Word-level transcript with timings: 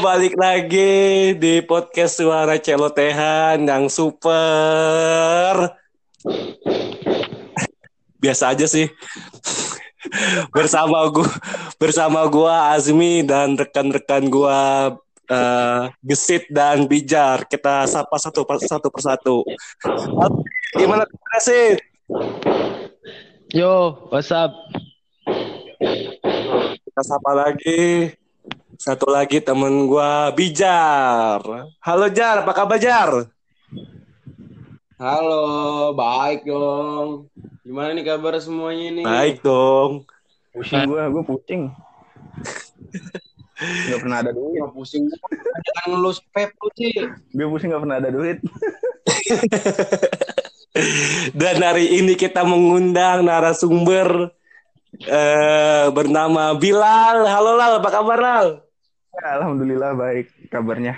Balik 0.00 0.32
lagi 0.40 1.36
di 1.36 1.60
podcast 1.60 2.16
Suara 2.16 2.56
Celotehan 2.56 3.60
yang 3.68 3.84
super. 3.92 5.76
Biasa 8.16 8.56
aja 8.56 8.64
sih. 8.64 8.88
bersama 10.56 11.04
gua 11.12 11.28
bersama 11.76 12.24
gua 12.32 12.72
Azmi 12.72 13.20
dan 13.28 13.60
rekan-rekan 13.60 14.32
gua 14.32 14.58
uh, 15.28 15.92
Gesit 16.00 16.48
dan 16.48 16.88
Bijar. 16.88 17.44
Kita 17.44 17.84
sapa 17.84 18.16
satu 18.16 18.48
satu 18.56 18.88
persatu. 18.88 19.44
Gimana 20.80 21.04
sih? 21.44 21.76
Yo, 23.52 24.08
what's 24.08 24.32
up? 24.32 24.56
Kita 26.88 27.02
sapa 27.04 27.36
lagi. 27.36 28.16
Satu 28.80 29.12
lagi 29.12 29.44
temen 29.44 29.84
gua 29.84 30.32
Bijar. 30.32 31.44
Halo 31.84 32.08
Jar, 32.08 32.40
apa 32.40 32.56
kabar 32.56 32.80
Jar? 32.80 33.28
Halo, 34.96 35.44
baik 35.92 36.48
dong. 36.48 37.28
Gimana 37.60 37.92
nih 37.92 38.08
kabar 38.08 38.40
semuanya 38.40 38.88
nih? 38.96 39.04
Baik 39.04 39.44
dong. 39.44 40.08
Pusing 40.56 40.88
gua, 40.88 41.12
gua 41.12 41.20
pusing. 41.28 41.68
gak 43.92 44.00
pernah 44.00 44.24
ada 44.24 44.32
duit. 44.32 44.64
Gak 44.64 44.72
pusing. 44.72 45.04
Jangan 45.60 45.86
ngelus 45.92 46.24
pep 46.32 46.48
lu 46.56 46.72
sih. 46.72 46.96
Gue 47.36 47.52
pusing 47.52 47.76
gak 47.76 47.84
pernah 47.84 48.00
ada 48.00 48.08
duit. 48.08 48.40
Dan 51.36 51.60
hari 51.60 52.00
ini 52.00 52.16
kita 52.16 52.48
mengundang 52.48 53.28
narasumber 53.28 54.32
eh, 55.04 55.92
bernama 55.92 56.56
Bilal. 56.56 57.28
Halo 57.28 57.60
Lal, 57.60 57.84
apa 57.84 57.90
kabar 57.92 58.16
Lal? 58.16 58.69
Alhamdulillah 59.18 59.98
baik 59.98 60.30
kabarnya. 60.48 60.94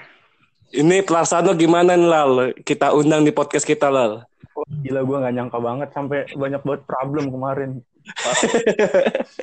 Ini 0.72 1.04
Pelaksano 1.04 1.56
gimana 1.56 1.96
nih 1.96 2.08
Lal? 2.08 2.32
Kita 2.60 2.92
undang 2.92 3.24
di 3.24 3.32
podcast 3.32 3.64
kita 3.64 3.88
Lal. 3.88 4.24
Oh, 4.52 4.64
gila 4.84 5.00
gue 5.00 5.16
gak 5.16 5.34
nyangka 5.36 5.58
banget 5.60 5.88
sampai 5.96 6.28
banyak 6.36 6.60
banget 6.60 6.82
problem 6.84 7.32
kemarin. 7.32 7.70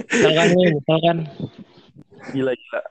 misalkan 0.09 0.47
nih, 0.53 0.67
misalkan. 0.77 1.17
Gila 2.33 2.51
gila. 2.53 2.81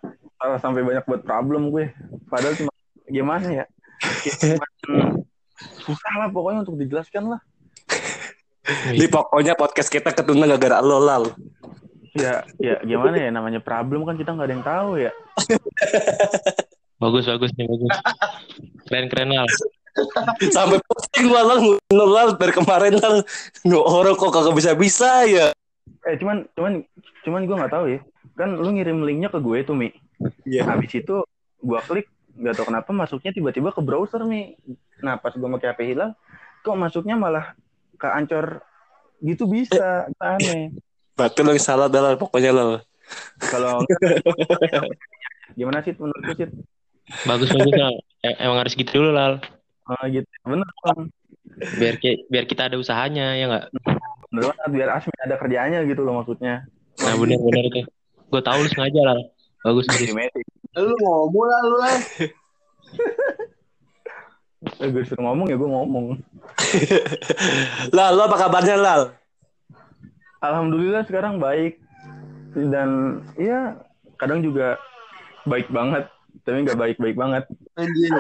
Sampai 0.59 0.83
banyak 0.83 1.05
buat 1.07 1.23
problem 1.23 1.71
gue. 1.71 1.95
Padahal 2.27 2.55
cuma 2.59 2.71
gimana 3.07 3.47
ya? 3.63 3.65
Susah 5.83 6.15
lah 6.19 6.29
pokoknya 6.31 6.67
untuk 6.67 6.79
dijelaskan 6.79 7.39
lah. 7.39 7.41
Di 8.93 9.07
pokoknya 9.09 9.55
podcast 9.55 9.91
kita 9.91 10.15
ketunda 10.15 10.47
gara-gara 10.47 10.79
lo 10.83 10.99
Lal. 11.03 11.35
Ya, 12.17 12.47
ya 12.63 12.81
gimana 12.85 13.17
ya 13.19 13.31
namanya 13.33 13.61
problem 13.61 14.07
kan 14.09 14.17
kita 14.17 14.33
nggak 14.33 14.47
ada 14.49 14.55
yang 14.55 14.67
tahu 14.67 14.91
ya. 15.01 15.13
Bagus, 16.99 17.31
bagus 17.31 17.51
nih, 17.55 17.67
bagus. 17.69 17.91
Keren, 18.91 19.07
keren 19.07 19.31
lah. 19.31 19.47
Sampai 20.51 20.79
pusing 20.83 21.31
gua 21.31 21.43
Lal, 21.43 21.79
Lal 21.91 22.29
dari 22.39 22.55
kemarin 22.55 22.95
Lal. 22.99 23.23
No 23.67 23.83
orang 23.87 24.15
kok 24.19 24.31
kagak 24.35 24.55
bisa-bisa 24.55 25.27
ya. 25.27 25.51
Eh 26.07 26.17
cuman 26.19 26.47
cuman 26.55 26.83
cuman 27.27 27.41
gue 27.47 27.57
nggak 27.59 27.75
tahu 27.75 27.87
ya. 27.91 28.01
Kan 28.39 28.55
lu 28.59 28.71
ngirim 28.75 29.03
linknya 29.03 29.31
ke 29.31 29.39
gue 29.43 29.59
tuh 29.67 29.75
Mi. 29.75 29.91
Iya. 30.47 30.67
Habis 30.67 31.03
itu 31.03 31.23
gua 31.63 31.83
klik 31.83 32.07
nggak 32.39 32.55
tahu 32.55 32.71
kenapa 32.71 32.91
masuknya 32.95 33.35
tiba-tiba 33.35 33.75
ke 33.75 33.83
browser 33.83 34.23
Mi. 34.23 34.55
Nah 35.03 35.19
pas 35.19 35.35
gua 35.35 35.51
pakai 35.59 35.75
HP 35.75 35.81
Hilal, 35.95 36.15
kok 36.63 36.79
masuknya 36.79 37.19
malah 37.19 37.55
ke 37.99 38.07
ancor 38.07 38.63
gitu 39.19 39.51
bisa 39.51 40.07
aneh. 40.23 40.71
Berarti 41.19 41.43
lo 41.43 41.51
yang 41.51 41.59
salah 41.59 41.91
Lal, 41.91 42.15
pokoknya 42.15 42.55
Lal. 42.55 42.79
Kalau 43.43 43.83
gimana 45.59 45.83
sih 45.83 45.91
menurut 45.99 46.23
lu 46.23 46.33
sih? 46.39 46.47
Bagus, 47.27 47.51
bagus 47.51 47.75
lah. 47.75 47.91
E- 48.23 48.39
Emang 48.39 48.63
harus 48.63 48.79
gitu 48.79 49.03
dulu 49.03 49.11
lah. 49.11 49.43
Oh, 49.91 50.05
gitu. 50.07 50.29
Bener 50.47 50.69
bang. 50.87 51.01
Biar, 51.75 51.95
ki- 51.99 52.23
biar 52.31 52.45
kita 52.47 52.71
ada 52.71 52.79
usahanya, 52.79 53.35
ya 53.35 53.51
nggak? 53.51 53.65
Bener 54.31 54.45
banget 54.55 54.69
biar 54.71 54.89
Asmi 54.95 55.19
ada 55.19 55.35
kerjaannya 55.35 55.81
gitu 55.91 56.07
loh 56.07 56.23
maksudnya. 56.23 56.71
Nah, 57.03 57.15
bener-bener 57.19 57.65
itu. 57.67 57.83
Gue 58.31 58.43
tahu 58.45 58.63
lu 58.63 58.71
sengaja 58.71 59.01
lah. 59.03 59.19
Bagus, 59.67 59.91
bagus. 59.91 60.15
Lu 60.79 60.95
ngomong 61.03 61.45
lah 61.51 61.61
lu 61.67 61.77
lah. 61.83 61.99
Eh, 64.79 64.89
gue 64.91 65.03
suruh 65.03 65.23
ngomong 65.27 65.51
ya 65.51 65.57
gue 65.59 65.71
ngomong. 65.71 66.07
Lal, 67.97 68.15
lo 68.15 68.23
apa 68.31 68.37
kabarnya 68.37 68.77
Lal? 68.79 69.03
Alhamdulillah 70.39 71.03
sekarang 71.03 71.43
baik 71.43 71.83
dan 72.55 73.23
ya 73.35 73.75
kadang 74.19 74.43
juga 74.43 74.79
baik 75.47 75.71
banget 75.71 76.07
tapi 76.47 76.65
nggak 76.65 76.79
baik-baik 76.79 77.17
banget. 77.19 77.45
Anjir. 77.77 78.13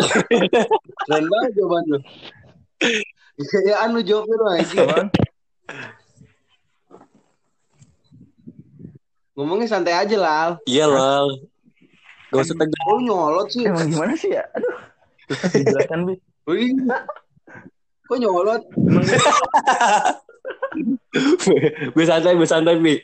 Keren 1.07 1.27
banget 1.31 1.51
jawaban 1.57 1.85
lu. 1.89 1.99
Ya 3.65 3.77
anu 3.87 4.03
jawabnya 4.03 4.37
lu? 4.37 4.47
Ngomongnya 9.39 9.71
santai 9.71 9.95
aja 9.95 10.17
lah. 10.19 10.59
Iya 10.67 10.91
Lal. 10.91 11.47
Gak 12.35 12.43
usah 12.43 12.57
tegang. 12.59 12.85
Oh, 12.91 12.99
lu 12.99 13.07
nyolot 13.07 13.49
sih. 13.49 13.65
Emang 13.65 13.89
gimana 13.89 14.13
sih 14.19 14.35
ya? 14.35 14.45
Aduh. 14.53 14.77
Susah 15.31 15.49
dijelaskan, 15.55 15.99
Bi. 16.05 16.15
Wih. 16.51 16.75
Kok 18.11 18.19
nyolot? 18.19 18.63
Gue 21.95 22.05
santai, 22.05 22.37
gue 22.37 22.49
santai, 22.49 22.77
Bi. 22.79 22.95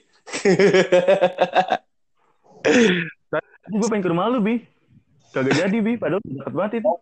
Gue 3.72 3.86
pengen 3.88 4.04
ke 4.04 4.10
rumah 4.10 4.28
lu, 4.30 4.40
Bi. 4.44 4.62
Kagak 5.32 5.54
jadi, 5.58 5.78
Bi. 5.80 5.96
Padahal 5.98 6.22
deket 6.22 6.54
banget 6.54 6.72
itu. 6.84 6.92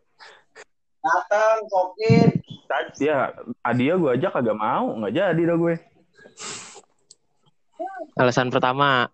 Datang, 1.02 1.58
sokin. 1.66 2.28
Ya, 3.02 3.34
Adia 3.66 3.98
gue 3.98 4.10
ajak 4.16 4.32
kagak 4.32 4.56
mau. 4.56 4.96
Nggak 4.96 5.12
jadi 5.18 5.42
dah 5.52 5.56
gue. 5.58 5.74
Alasan 8.16 8.48
pertama, 8.54 9.10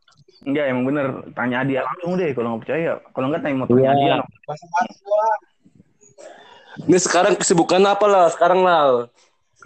Enggak, 0.47 0.65
emang 0.71 0.85
bener. 0.87 1.07
Tanya 1.35 1.67
Adia 1.67 1.81
langsung 1.83 2.15
deh 2.15 2.31
kalau 2.31 2.55
nggak 2.55 2.63
percaya. 2.63 2.93
Kalau 3.11 3.27
nggak 3.27 3.43
tanya 3.43 3.57
mau 3.59 3.67
tanya 3.67 3.83
Iya. 3.83 3.91
Adia. 3.91 4.17
Ini 6.87 6.99
sekarang 7.03 7.35
kesibukan 7.35 7.83
apa 7.83 8.05
Lal? 8.07 8.27
Sekarang 8.31 8.63
Lal. 8.63 9.11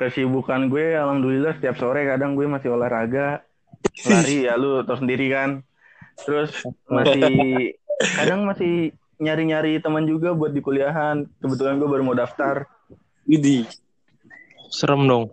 Kesibukan 0.03 0.67
gue, 0.67 0.99
alhamdulillah 0.99 1.55
setiap 1.55 1.79
sore 1.79 2.03
kadang 2.03 2.35
gue 2.35 2.51
masih 2.51 2.75
olahraga. 2.75 3.47
Lari 4.11 4.51
ya, 4.51 4.59
lu 4.59 4.83
tau 4.83 4.99
sendiri 4.99 5.31
kan. 5.31 5.63
Terus 6.27 6.51
masih, 6.91 7.79
kadang 8.19 8.43
masih 8.43 8.91
nyari-nyari 9.23 9.79
teman 9.79 10.03
juga 10.11 10.35
buat 10.35 10.51
di 10.51 10.59
kuliahan. 10.59 11.31
Kebetulan 11.39 11.79
gue 11.79 11.87
baru 11.87 12.03
mau 12.03 12.19
daftar. 12.19 12.67
Widi. 13.31 13.62
serem 14.73 15.05
dong. 15.07 15.31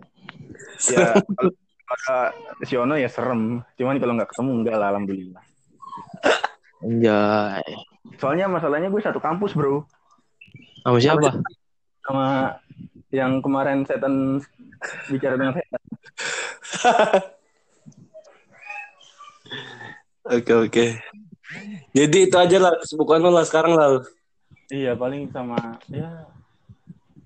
Ya, 0.91 1.16
kalau 1.16 1.52
kalau 1.90 2.28
si 2.68 2.75
Ono 2.78 2.94
ya 2.94 3.09
serem. 3.09 3.66
Cuman 3.79 3.97
kalau 3.97 4.13
nggak 4.19 4.29
ketemu 4.29 4.52
enggak 4.62 4.75
lah, 4.78 4.88
alhamdulillah. 4.94 5.44
Anjay. 6.85 7.66
Soalnya 8.22 8.46
masalahnya 8.46 8.94
gue 8.94 9.02
satu 9.02 9.18
kampus 9.18 9.58
bro. 9.58 9.88
Sama 10.85 11.00
siapa? 11.02 11.40
Sama 12.06 12.56
yang 13.09 13.42
kemarin 13.42 13.86
setan 13.86 14.38
bicara 15.09 15.36
dengan 15.38 15.53
setan. 15.58 15.81
Oke, 20.30 20.53
oke. 20.53 20.86
Jadi 21.97 22.30
itu 22.30 22.38
aja 22.38 22.58
lah 22.62 22.78
kesibukan 22.78 23.18
lo 23.18 23.34
lah 23.34 23.42
sekarang 23.42 23.74
Lal. 23.74 24.06
Iya 24.70 24.94
paling 24.94 25.25
sama 25.34 25.58
ya 25.90 26.30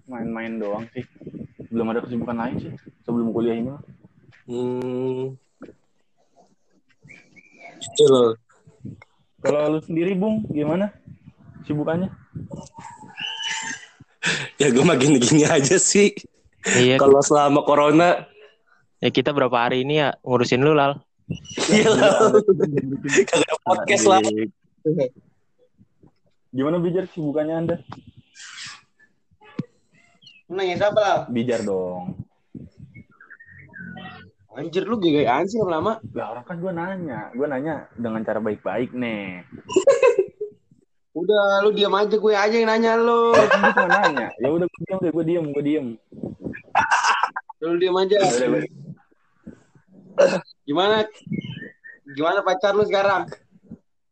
main-main 0.08 0.56
doang 0.56 0.88
sih. 0.96 1.04
Belum 1.68 1.92
ada 1.92 2.00
kesibukan 2.00 2.40
lain 2.40 2.56
sih 2.64 2.72
sebelum 3.04 3.36
kuliah 3.36 3.60
ini. 3.60 3.76
Hmm. 4.48 5.36
Itu 7.84 8.04
Lal. 8.08 8.40
Kalau 9.44 9.76
lu 9.76 9.80
sendiri 9.84 10.16
Bung 10.16 10.48
gimana 10.48 10.88
sibukannya? 11.68 12.08
Ya 14.61 14.72
gue 14.72 14.84
mah 14.84 14.96
gini-gini 14.96 15.43
aja 15.43 15.75
sih. 15.75 16.16
Iya, 16.64 16.96
Kalau 16.96 17.20
selama 17.20 17.67
corona, 17.67 18.23
ya 19.03 19.11
kita 19.11 19.35
berapa 19.35 19.52
hari 19.52 19.84
ini 19.84 19.99
ya 19.99 20.16
ngurusin 20.23 20.64
lu, 20.64 20.72
Lal. 20.72 21.03
iya 21.67 21.91
Lal. 21.91 22.40
Kagak 23.28 23.43
ada 23.43 23.55
podcast 23.67 24.05
lah. 24.08 24.23
Gimana 26.53 26.79
Bijar 26.79 27.09
sibukannya 27.11 27.55
Anda? 27.55 27.75
Nanya 30.47 30.76
siapa 30.79 30.99
lah? 30.99 31.19
Bijar 31.28 31.66
dong. 31.67 32.23
Anjir 34.53 34.85
lu 34.85 35.02
gayaan 35.02 35.49
sih 35.49 35.58
lama-lama. 35.58 35.97
Lah 36.14 36.37
orang 36.37 36.46
kan 36.46 36.61
gue 36.61 36.72
nanya, 36.72 37.34
gue 37.34 37.47
nanya 37.49 37.90
dengan 37.97 38.22
cara 38.22 38.37
baik-baik 38.37 38.93
nih. 38.93 39.41
Udah 41.14 41.62
lu 41.62 41.70
diam 41.78 41.94
aja 41.94 42.16
gue 42.18 42.34
aja 42.34 42.56
yang 42.58 42.70
nanya 42.70 42.98
lu. 42.98 43.38
Gue 43.38 43.46
cuma 43.54 43.86
nanya. 43.86 44.28
Ya 44.42 44.50
udah 44.50 44.66
gue 44.66 44.82
diam 44.90 44.98
deh, 44.98 45.12
gue 45.14 45.26
diam, 45.30 45.46
gue 45.54 45.64
diam. 45.64 45.88
Lu 47.64 47.80
diam 47.80 47.96
aja. 47.96 48.18
Ya 48.20 48.48
udah, 48.50 48.62
Gimana? 50.68 51.08
Gimana 52.12 52.40
pacar 52.44 52.76
lu 52.76 52.84
sekarang? 52.84 53.30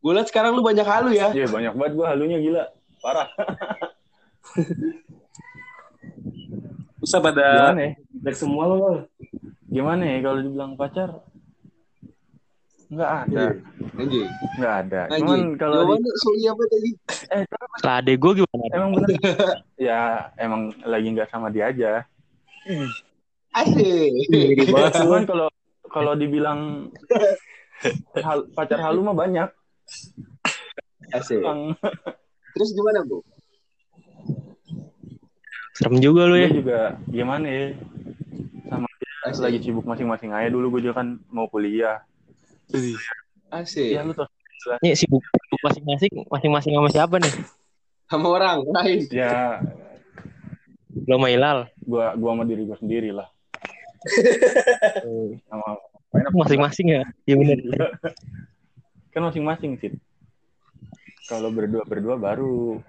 Gue 0.01 0.11
liat 0.17 0.29
sekarang 0.31 0.57
lu 0.57 0.63
banyak 0.65 0.87
halu 0.87 1.11
ya. 1.13 1.29
Iya 1.35 1.51
banyak 1.51 1.73
banget 1.77 1.93
gue 1.99 2.05
halunya 2.07 2.37
gila. 2.41 2.63
parah. 3.01 3.27
Bisa 7.01 7.17
pada 7.17 7.45
Gimana 7.73 7.81
ya? 7.81 7.91
Black 8.21 8.37
semua 8.37 8.63
lo. 8.69 8.77
Gimana 9.67 10.03
ya 10.05 10.17
kalau 10.21 10.39
dibilang 10.41 10.73
pacar? 10.77 11.09
Nggak 12.91 13.11
ada, 13.23 13.43
Anjing. 13.95 14.27
nggak 14.59 14.73
ada. 14.83 15.01
Anjing. 15.07 15.23
Cuman 15.23 15.41
kalau 15.55 15.95
di, 15.95 16.43
apa 16.43 16.63
tadi? 16.67 16.89
eh 17.31 17.43
Lah 17.87 17.95
adek 18.03 18.15
gue 18.19 18.31
gimana? 18.43 18.63
emang 18.75 18.89
bener. 18.99 19.09
ya 19.87 20.27
emang 20.35 20.75
lagi 20.83 21.07
nggak 21.15 21.31
sama 21.31 21.47
dia 21.47 21.71
aja. 21.71 22.03
Asik. 23.55 24.11
Cuman 24.99 25.23
kalau 25.23 25.47
kalau 25.87 26.13
dibilang 26.19 26.91
hal, 28.27 28.43
pacar 28.51 28.83
halu 28.83 29.07
mah 29.07 29.15
banyak. 29.15 29.47
Asik. 31.15 31.39
Terus 32.51 32.69
gimana, 32.75 33.07
Bu? 33.07 33.23
Serem 35.79 35.95
juga 36.03 36.27
lu 36.27 36.35
ya. 36.35 36.51
gue 36.51 36.59
juga 36.59 36.79
gimana 37.07 37.47
ya? 37.47 37.71
Sama 38.67 38.87
dia 38.99 39.11
Asik. 39.31 39.43
lagi 39.47 39.57
sibuk 39.63 39.87
masing-masing 39.87 40.35
aja 40.35 40.51
dulu 40.51 40.75
gue 40.75 40.91
juga 40.91 40.99
kan 40.99 41.23
mau 41.31 41.47
kuliah. 41.47 42.03
Asik. 43.51 43.91
Iya 43.91 44.01
lu 44.07 44.13
tuh. 44.15 44.27
Nih 44.85 44.93
sibuk 44.93 45.23
masing-masing, 45.65 46.13
masing-masing 46.29 46.73
sama 46.77 46.89
siapa 46.93 47.15
nih? 47.17 47.33
Sama 48.07 48.27
orang 48.29 48.63
lain. 48.67 48.99
Ya 49.11 49.59
Lo 51.07 51.17
sama 51.17 51.27
Hilal. 51.31 51.71
gua 51.81 52.13
gua 52.19 52.31
sama 52.35 52.43
diri 52.45 52.63
gua 52.67 52.77
sendiri 52.77 53.09
lah. 53.15 53.27
Sama 55.49 55.79
Masing-masing 56.35 56.87
ya? 56.91 57.03
Iya 57.25 57.35
bener. 57.39 57.57
kan 59.11 59.21
masing-masing 59.27 59.75
sih. 59.79 59.91
Kalau 61.27 61.51
berdua 61.51 61.83
berdua 61.87 62.15
baru 62.19 62.79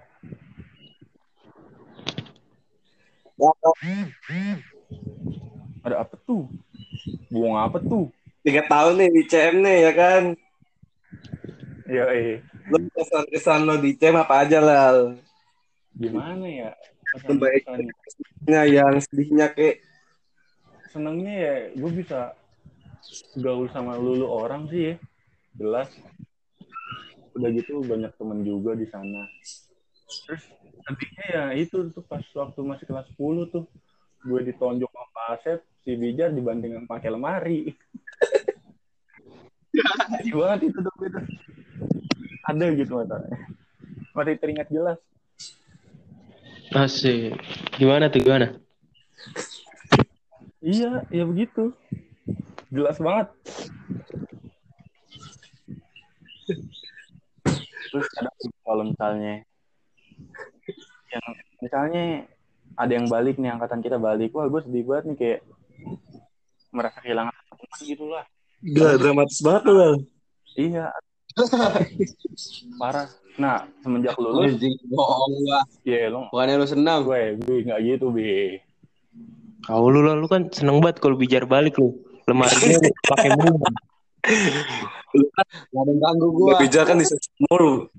ada 5.83 5.95
apa 5.99 6.15
tuh? 6.23 6.47
Buang 7.27 7.59
apa 7.59 7.77
tuh? 7.83 8.07
Tiga 8.43 8.61
tahun 8.67 8.99
nih 8.99 9.09
di 9.15 9.21
CM 9.23 9.55
nih 9.63 9.77
ya 9.87 9.91
kan. 9.95 10.23
Ya 11.87 12.05
eh 12.11 12.43
Lo 12.67 12.77
kesan-kesan 12.91 13.63
lo 13.63 13.79
di 13.79 13.95
CM 13.95 14.19
apa 14.19 14.43
aja 14.43 14.59
lah. 14.59 15.15
gimana 15.95 16.43
ya? 16.43 16.69
Pesan-pesan. 17.15 17.87
Nah, 18.43 18.67
yang 18.67 18.99
sedihnya 18.99 19.55
kayak 19.55 19.79
Senengnya 20.91 21.33
ya 21.33 21.55
gue 21.73 21.91
bisa 21.95 22.35
gaul 23.39 23.71
sama 23.71 23.95
lulu 23.95 24.27
orang 24.27 24.67
sih 24.67 24.91
ya. 24.91 24.95
Jelas. 25.55 25.89
Udah 27.39 27.49
gitu 27.55 27.79
banyak 27.79 28.11
temen 28.19 28.43
juga 28.43 28.75
di 28.75 28.85
sana. 28.91 29.23
Terus 30.27 30.43
sedihnya 30.83 31.25
ya 31.31 31.43
itu 31.55 31.87
tuh 31.95 32.03
pas 32.03 32.21
waktu 32.35 32.59
masih 32.59 32.85
kelas 32.91 33.07
10 33.15 33.47
tuh 33.47 33.63
gue 34.27 34.39
ditonjok 34.51 34.91
sama 34.91 35.21
Asep 35.35 35.59
si 35.83 35.95
Bijar 35.95 36.35
dibandingkan 36.35 36.83
pakai 36.87 37.11
lemari. 37.11 37.71
Sedih 40.19 40.33
banget 40.39 40.59
itu 40.71 40.79
tuh 40.79 40.93
itu. 41.03 41.19
Ada 42.43 42.65
gitu 42.75 42.91
mata. 42.99 43.17
Masih 44.13 44.35
teringat 44.39 44.67
jelas. 44.69 44.99
Asik. 46.73 47.37
Gimana 47.77 48.09
tuh 48.09 48.21
gimana? 48.23 48.57
Iya, 50.63 51.03
ya 51.11 51.23
begitu. 51.27 51.75
Jelas 52.73 52.97
banget. 52.97 53.27
Terus 57.93 58.07
ada 58.17 58.29
kalau 58.65 58.83
misalnya 58.89 59.45
yang 61.13 61.25
misalnya 61.61 62.25
ada 62.73 62.89
yang 62.89 63.05
balik 63.05 63.37
nih 63.37 63.53
angkatan 63.53 63.85
kita 63.85 64.01
balik, 64.01 64.33
wah 64.33 64.49
gue 64.49 64.61
sedih 64.65 64.81
banget 64.81 65.03
nih 65.13 65.17
kayak 65.21 65.39
merasa 66.73 66.97
kehilangan 67.05 67.33
teman 67.53 67.69
gitu 67.85 68.09
lah. 68.09 68.25
Gila 68.63 68.95
dramatis 68.95 69.43
banget 69.43 69.63
lo. 69.67 69.99
Iya. 70.55 70.87
Parah. 72.79 73.11
Nah, 73.33 73.65
semenjak 73.81 74.13
lulus, 74.21 74.53
Anjing, 74.53 74.77
bohong 74.93 75.33
gua. 75.41 75.65
ya 75.81 76.05
lo 76.13 76.29
Bukannya 76.29 76.61
lu 76.61 76.67
senang. 76.69 77.01
gue, 77.01 77.33
gue 77.41 77.65
nggak 77.65 77.81
gitu, 77.81 78.13
be. 78.13 78.61
Kau 79.65 79.89
lu 79.89 80.05
lah, 80.05 80.13
lu 80.13 80.29
kan 80.29 80.53
seneng 80.53 80.77
banget 80.77 81.01
kalau 81.01 81.17
bijar 81.17 81.49
balik 81.49 81.73
lu. 81.81 81.97
Lemarinya 82.29 82.77
pakai 83.09 83.33
mulu. 83.33 83.57
Gak 83.59 83.73
ada 85.73 85.91
yang 85.91 85.99
ganggu 85.99 86.27
gua. 86.29 86.61
Bija 86.61 86.85
kan 86.85 87.01
di 87.01 87.05
mulu. 87.49 87.89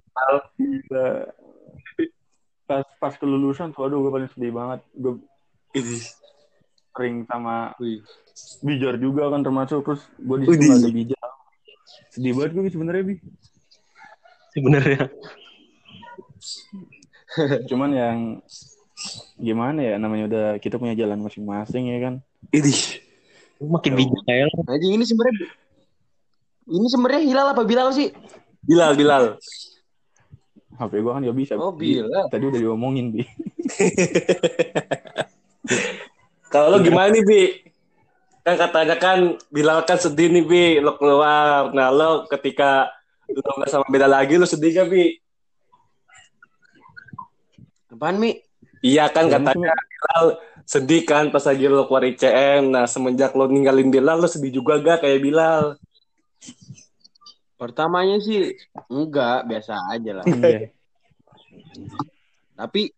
Pas 2.64 2.86
pas 2.96 3.12
kelulusan, 3.18 3.74
tuh 3.74 3.90
aduh 3.90 4.06
gue 4.06 4.12
paling 4.14 4.30
sedih 4.30 4.54
banget. 4.54 4.80
Gue 4.94 5.18
kering 6.94 7.26
sama 7.26 7.74
Wih. 7.82 8.06
Bijar 8.64 8.98
juga 8.98 9.30
kan 9.30 9.40
termasuk 9.46 9.86
terus 9.86 10.02
gue 10.18 10.36
di 10.42 10.44
situ 10.50 10.58
nggak 10.58 10.80
ada 10.82 10.90
Bijar. 10.90 11.28
Sedih 12.10 12.32
banget 12.34 12.50
gue 12.54 12.62
sebenarnya 12.70 13.02
bi. 13.06 13.14
Sebenarnya. 14.54 15.00
Cuman 17.70 17.90
yang 17.94 18.18
gimana 19.38 19.80
ya 19.82 19.94
namanya 19.98 20.24
udah 20.30 20.46
kita 20.62 20.78
punya 20.78 20.94
jalan 20.94 21.22
masing-masing 21.22 21.90
ya 21.90 21.98
kan. 22.02 22.14
Ini. 22.54 22.72
Makin 23.64 23.92
bijak 23.94 24.24
lu. 24.26 24.60
Anjing 24.66 24.92
ini 24.98 25.04
sebenarnya 25.06 25.46
ini 26.64 26.86
sebenarnya 26.88 27.22
Hilal 27.22 27.46
apa 27.52 27.62
Bilal 27.68 27.92
sih? 27.92 28.08
Bilal, 28.64 28.96
Bilal. 28.96 29.36
HP 30.74 30.92
gue 31.04 31.12
kan 31.12 31.22
gak 31.22 31.38
bisa. 31.38 31.52
Oh, 31.60 31.76
Bi. 31.76 32.00
Bilal. 32.00 32.26
Tadi 32.32 32.44
udah 32.48 32.60
diomongin 32.60 33.12
bi. 33.12 33.22
Kalau 36.52 36.70
lo 36.70 36.78
gimana 36.80 37.10
nih, 37.10 37.22
Bi? 37.26 37.42
Kan 38.44 38.60
katanya 38.60 38.96
kan 39.00 39.40
Bilal 39.48 39.88
kan 39.88 39.96
sedih 39.96 40.28
nih, 40.28 40.44
Bi. 40.44 40.66
Lo 40.84 41.00
keluar. 41.00 41.72
Nah, 41.72 41.88
lo 41.88 42.28
ketika 42.28 42.92
lo 43.24 43.50
nggak 43.56 43.72
sama 43.72 43.88
beda 43.88 44.04
lagi, 44.04 44.36
lo 44.36 44.44
sedih 44.44 44.70
gak, 44.76 44.88
Bi? 44.92 45.16
Apaan, 47.88 48.20
Mi? 48.20 48.36
Iya 48.84 49.08
kan 49.08 49.32
Ya, 49.32 49.40
katanya 49.40 49.72
Bilal 49.72 50.24
sedih 50.68 51.08
kan 51.08 51.32
pas 51.32 51.40
lagi 51.48 51.64
lo 51.72 51.88
keluar 51.88 52.04
ICM. 52.04 52.68
Nah, 52.68 52.84
semenjak 52.84 53.32
lo 53.32 53.48
ninggalin 53.48 53.88
Bilal, 53.88 54.20
lo 54.20 54.28
sedih 54.28 54.60
juga 54.60 54.76
gak 54.76 55.08
kayak 55.08 55.24
Bilal? 55.24 55.80
Pertamanya 57.56 58.20
sih 58.20 58.52
enggak, 58.92 59.48
biasa 59.48 59.72
aja 59.88 60.20
lah. 60.20 60.26
Iya. 60.28 60.68
Tapi 62.52 62.92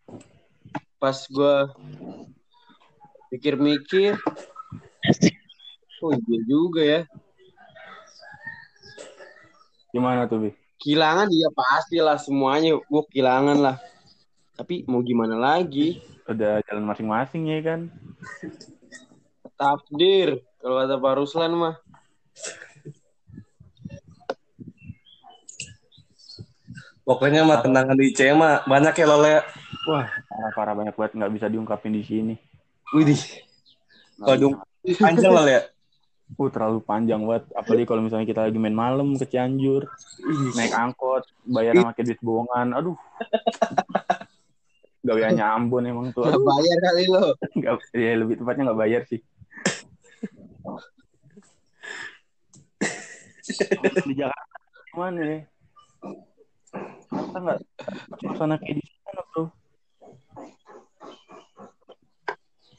pas 0.98 1.22
gua 1.30 1.70
pikir-mikir, 3.30 4.18
oh 6.02 6.12
iya 6.12 6.40
juga 6.46 6.82
ya. 6.82 7.00
Gimana 9.94 10.28
tuh 10.28 10.48
bi? 10.48 10.50
Kehilangan 10.76 11.28
iya 11.32 11.48
pastilah 11.50 12.18
semuanya 12.20 12.76
gua 12.86 13.02
kehilangan 13.08 13.58
lah. 13.58 13.76
Tapi 14.56 14.84
mau 14.88 15.00
gimana 15.04 15.36
lagi? 15.36 16.00
Udah 16.26 16.60
jalan 16.66 16.84
masing-masing 16.88 17.48
ya 17.52 17.60
kan. 17.64 17.80
Takdir 19.56 20.44
kalau 20.60 20.84
kata 20.84 20.96
Pak 21.00 21.14
Ruslan 21.16 21.52
mah. 21.56 21.76
Pokoknya 27.06 27.46
mah 27.46 27.62
tendangan 27.62 27.94
di 27.94 28.10
ICM 28.10 28.34
mah 28.34 28.54
banyak 28.66 28.98
ya 28.98 29.06
lo, 29.06 29.22
Le. 29.22 29.38
Wah 29.86 30.10
parah-parah 30.26 30.74
banyak 30.74 30.94
banget 30.98 31.12
nggak 31.14 31.32
bisa 31.38 31.46
diungkapin 31.46 31.94
di 31.94 32.02
sini. 32.02 32.34
Widih. 32.90 33.22
Waduh, 34.18 34.58
panjang 34.94 35.32
lo, 35.34 35.42
Le. 35.42 35.58
Uh 36.36 36.50
terlalu 36.50 36.82
panjang 36.82 37.22
banget. 37.22 37.46
Apalagi 37.54 37.86
kalau 37.86 38.02
misalnya 38.02 38.26
kita 38.26 38.46
lagi 38.46 38.58
main 38.58 38.74
malam 38.74 39.14
ke 39.14 39.26
Cianjur, 39.30 39.86
naik 40.58 40.74
angkot, 40.74 41.22
bayar 41.46 41.78
pakai 41.78 42.02
duit 42.02 42.20
bohongan. 42.22 42.74
Aduh. 42.74 42.98
Gaweannya 45.06 45.46
Ambon 45.46 45.86
emang 45.86 46.10
tuh. 46.10 46.26
Nggak 46.26 46.34
Aduh, 46.34 46.46
bayar 46.50 46.78
kali 46.82 47.04
lo. 47.06 47.24
nggak, 47.54 47.74
ya 47.94 48.12
lebih 48.18 48.34
tepatnya 48.42 48.62
nggak 48.66 48.80
bayar 48.82 49.02
sih. 49.06 49.20
di 54.06 54.14
Jakarta 54.18 54.54
gimana 54.90 55.20
ya? 55.22 55.38
Kita 57.06 57.38
nggak 57.38 57.58
suasana 58.18 58.54
kayak 58.58 58.82
di 58.82 58.84
sana 59.06 59.22
tuh. 59.30 59.48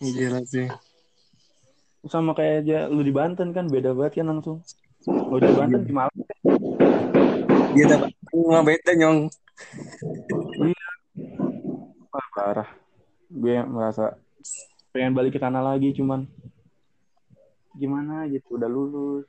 Gila 0.04 0.42
sih. 0.44 0.68
Sama 2.06 2.38
kayak 2.38 2.68
aja 2.68 2.86
lu 2.86 3.02
di 3.02 3.10
Banten 3.10 3.50
kan 3.56 3.66
beda 3.66 3.98
banget 3.98 4.22
kan 4.22 4.30
langsung. 4.30 4.62
Lu 5.10 5.42
di 5.42 5.50
Banten 5.58 5.82
di 5.82 5.94
Malang 5.96 6.14
Dia 7.74 7.86
dapat 7.90 8.12
nggak 8.30 8.66
beda 8.70 8.92
nyong. 9.02 9.20
Wah, 12.14 12.28
parah. 12.38 12.70
Gue 13.34 13.58
merasa 13.66 14.14
pengen 14.94 15.18
balik 15.18 15.38
ke 15.38 15.40
sana 15.42 15.62
lagi 15.62 15.94
cuman 15.98 16.26
gimana 17.78 18.26
gitu 18.30 18.58
udah 18.58 18.70
lulus. 18.70 19.26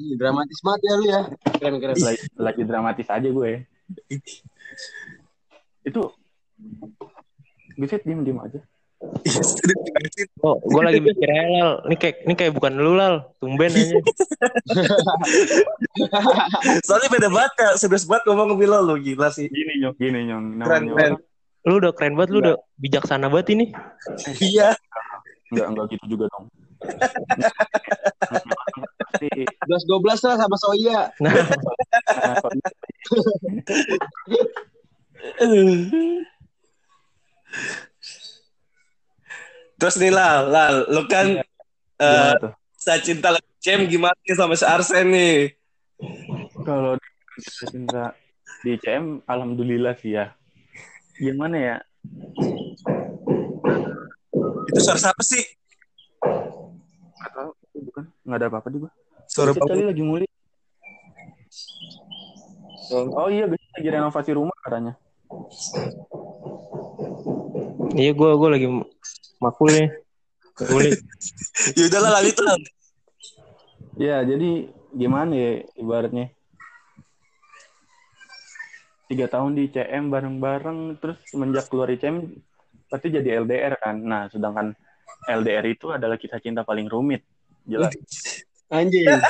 Ih, 0.00 0.16
dramatis 0.16 0.60
banget 0.64 0.80
ya 0.80 0.94
lu 0.96 1.06
ya. 1.08 1.22
Keren 1.60 1.76
keren. 1.76 1.96
lagi, 2.00 2.24
lagi 2.36 2.62
dramatis 2.64 3.08
aja 3.12 3.28
gue. 3.28 3.52
Itu 5.88 6.12
Gesit 7.80 8.04
diem 8.04 8.20
diem 8.20 8.36
aja. 8.36 8.60
Oh, 10.44 10.60
gue 10.60 10.82
lagi 10.84 11.00
mikir 11.00 11.32
aja, 11.32 11.48
Lal. 11.48 11.80
Ini 11.88 11.96
kayak 11.96 12.16
ini 12.28 12.36
kayak 12.36 12.52
bukan 12.52 12.76
lu, 12.76 13.00
Lal. 13.00 13.32
Tumben 13.40 13.72
aja. 13.72 13.96
Soalnya 16.86 17.08
beda 17.08 17.32
banget 17.32 17.52
kak, 17.56 17.80
serius 17.80 18.04
banget 18.04 18.28
ngomong 18.28 18.60
ke 18.60 18.68
lo 18.68 19.00
gila 19.00 19.32
sih. 19.32 19.48
Gini 19.48 19.80
nyong, 19.80 19.96
gini 19.96 20.28
nyong. 20.28 20.60
Keren 20.60 20.84
Namanya 20.84 20.92
keren. 20.92 21.16
Lu 21.64 21.80
udah 21.80 21.96
keren 21.96 22.12
banget, 22.12 22.30
lu 22.36 22.44
udah 22.44 22.60
bijaksana 22.76 23.32
banget 23.32 23.56
ini. 23.56 23.72
Iya. 24.36 24.76
enggak 25.50 25.66
enggak 25.72 25.86
gitu 25.96 26.04
juga 26.14 26.28
dong. 26.36 26.52
Pasti 29.00 29.32
12 29.64 29.88
12 29.88 30.28
lah 30.28 30.36
sama 30.36 30.56
Soya. 30.60 31.08
Nah, 31.24 31.32
nah, 31.32 31.48
Terus 39.80 39.96
nih 39.96 40.12
Lal, 40.12 40.52
Lal, 40.52 40.74
lu 40.92 41.08
kan 41.08 41.40
gimana 41.96 42.36
tuh? 42.36 42.52
saya 42.76 43.00
cinta 43.00 43.32
Cem 43.60 43.84
gimana 43.88 44.16
nih 44.24 44.36
sama 44.36 44.56
si 44.56 44.64
Arsen 44.64 45.12
nih? 45.12 45.52
Kalau 46.64 46.96
di 46.96 47.40
cinta 47.68 48.16
di 48.64 48.76
CM 48.80 49.20
alhamdulillah 49.28 49.96
sih 50.00 50.16
ya. 50.16 50.32
Gimana 51.20 51.56
ya? 51.60 51.76
Itu 54.68 54.80
suara 54.80 54.96
siapa 54.96 55.20
sih? 55.20 55.44
Tahu, 57.20 57.50
bukan 57.84 58.04
nggak 58.24 58.38
ada 58.40 58.46
apa-apa 58.48 58.68
juga. 58.72 58.88
Suara 59.28 59.52
Gesit 59.52 59.68
kali 59.68 59.84
lagi 59.84 60.02
muli. 60.04 60.26
Oh 63.12 63.28
iya, 63.28 63.44
lagi 63.46 63.88
renovasi 63.88 64.32
rumah 64.32 64.56
katanya. 64.64 64.96
Iya 67.96 68.10
gue 68.14 68.30
gue 68.36 68.48
lagi 68.50 68.66
makul 69.40 69.70
nih. 69.70 69.88
Boleh. 70.68 70.92
Ya 71.76 71.92
udah 71.92 72.00
lah 72.00 72.10
lanjut 72.20 72.36
lah. 72.40 72.56
Ya, 74.00 74.16
jadi 74.24 74.72
gimana 74.96 75.32
ya 75.36 75.50
ibaratnya? 75.76 76.32
Tiga 79.10 79.26
tahun 79.28 79.60
di 79.60 79.68
CM 79.68 80.08
bareng-bareng, 80.08 80.96
terus 81.02 81.18
semenjak 81.28 81.68
keluar 81.68 81.92
di 81.92 82.00
CM, 82.00 82.32
pasti 82.88 83.12
jadi 83.12 83.44
LDR 83.44 83.76
kan. 83.76 84.00
Nah, 84.00 84.32
sedangkan 84.32 84.72
LDR 85.28 85.66
itu 85.68 85.92
adalah 85.92 86.16
kisah 86.16 86.40
cinta 86.40 86.64
paling 86.64 86.88
rumit. 86.88 87.20
Jelas. 87.68 87.92
Anjing. 88.72 89.04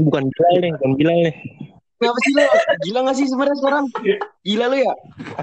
Bukan 0.00 0.22
Bilal 0.32 0.54
nih, 0.60 0.70
bukan 0.76 0.92
Bilal 0.96 1.18
nih. 1.28 1.34
Kenapa 2.00 2.18
sih 2.24 2.32
lo? 2.32 2.44
Gila 2.88 2.98
gak 3.04 3.16
sih 3.20 3.26
sebenarnya 3.28 3.56
sekarang? 3.60 3.84
Gila 4.40 4.64
lu 4.72 4.76
ya? 4.80 4.94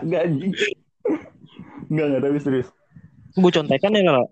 Enggak, 0.01 0.21
anjing. 0.25 0.53
Enggak, 1.87 2.05
enggak, 2.09 2.21
tapi 2.25 2.37
serius. 2.41 2.67
Gue 3.37 3.51
contekan 3.53 3.93
ya, 3.93 4.01
Lal. 4.09 4.25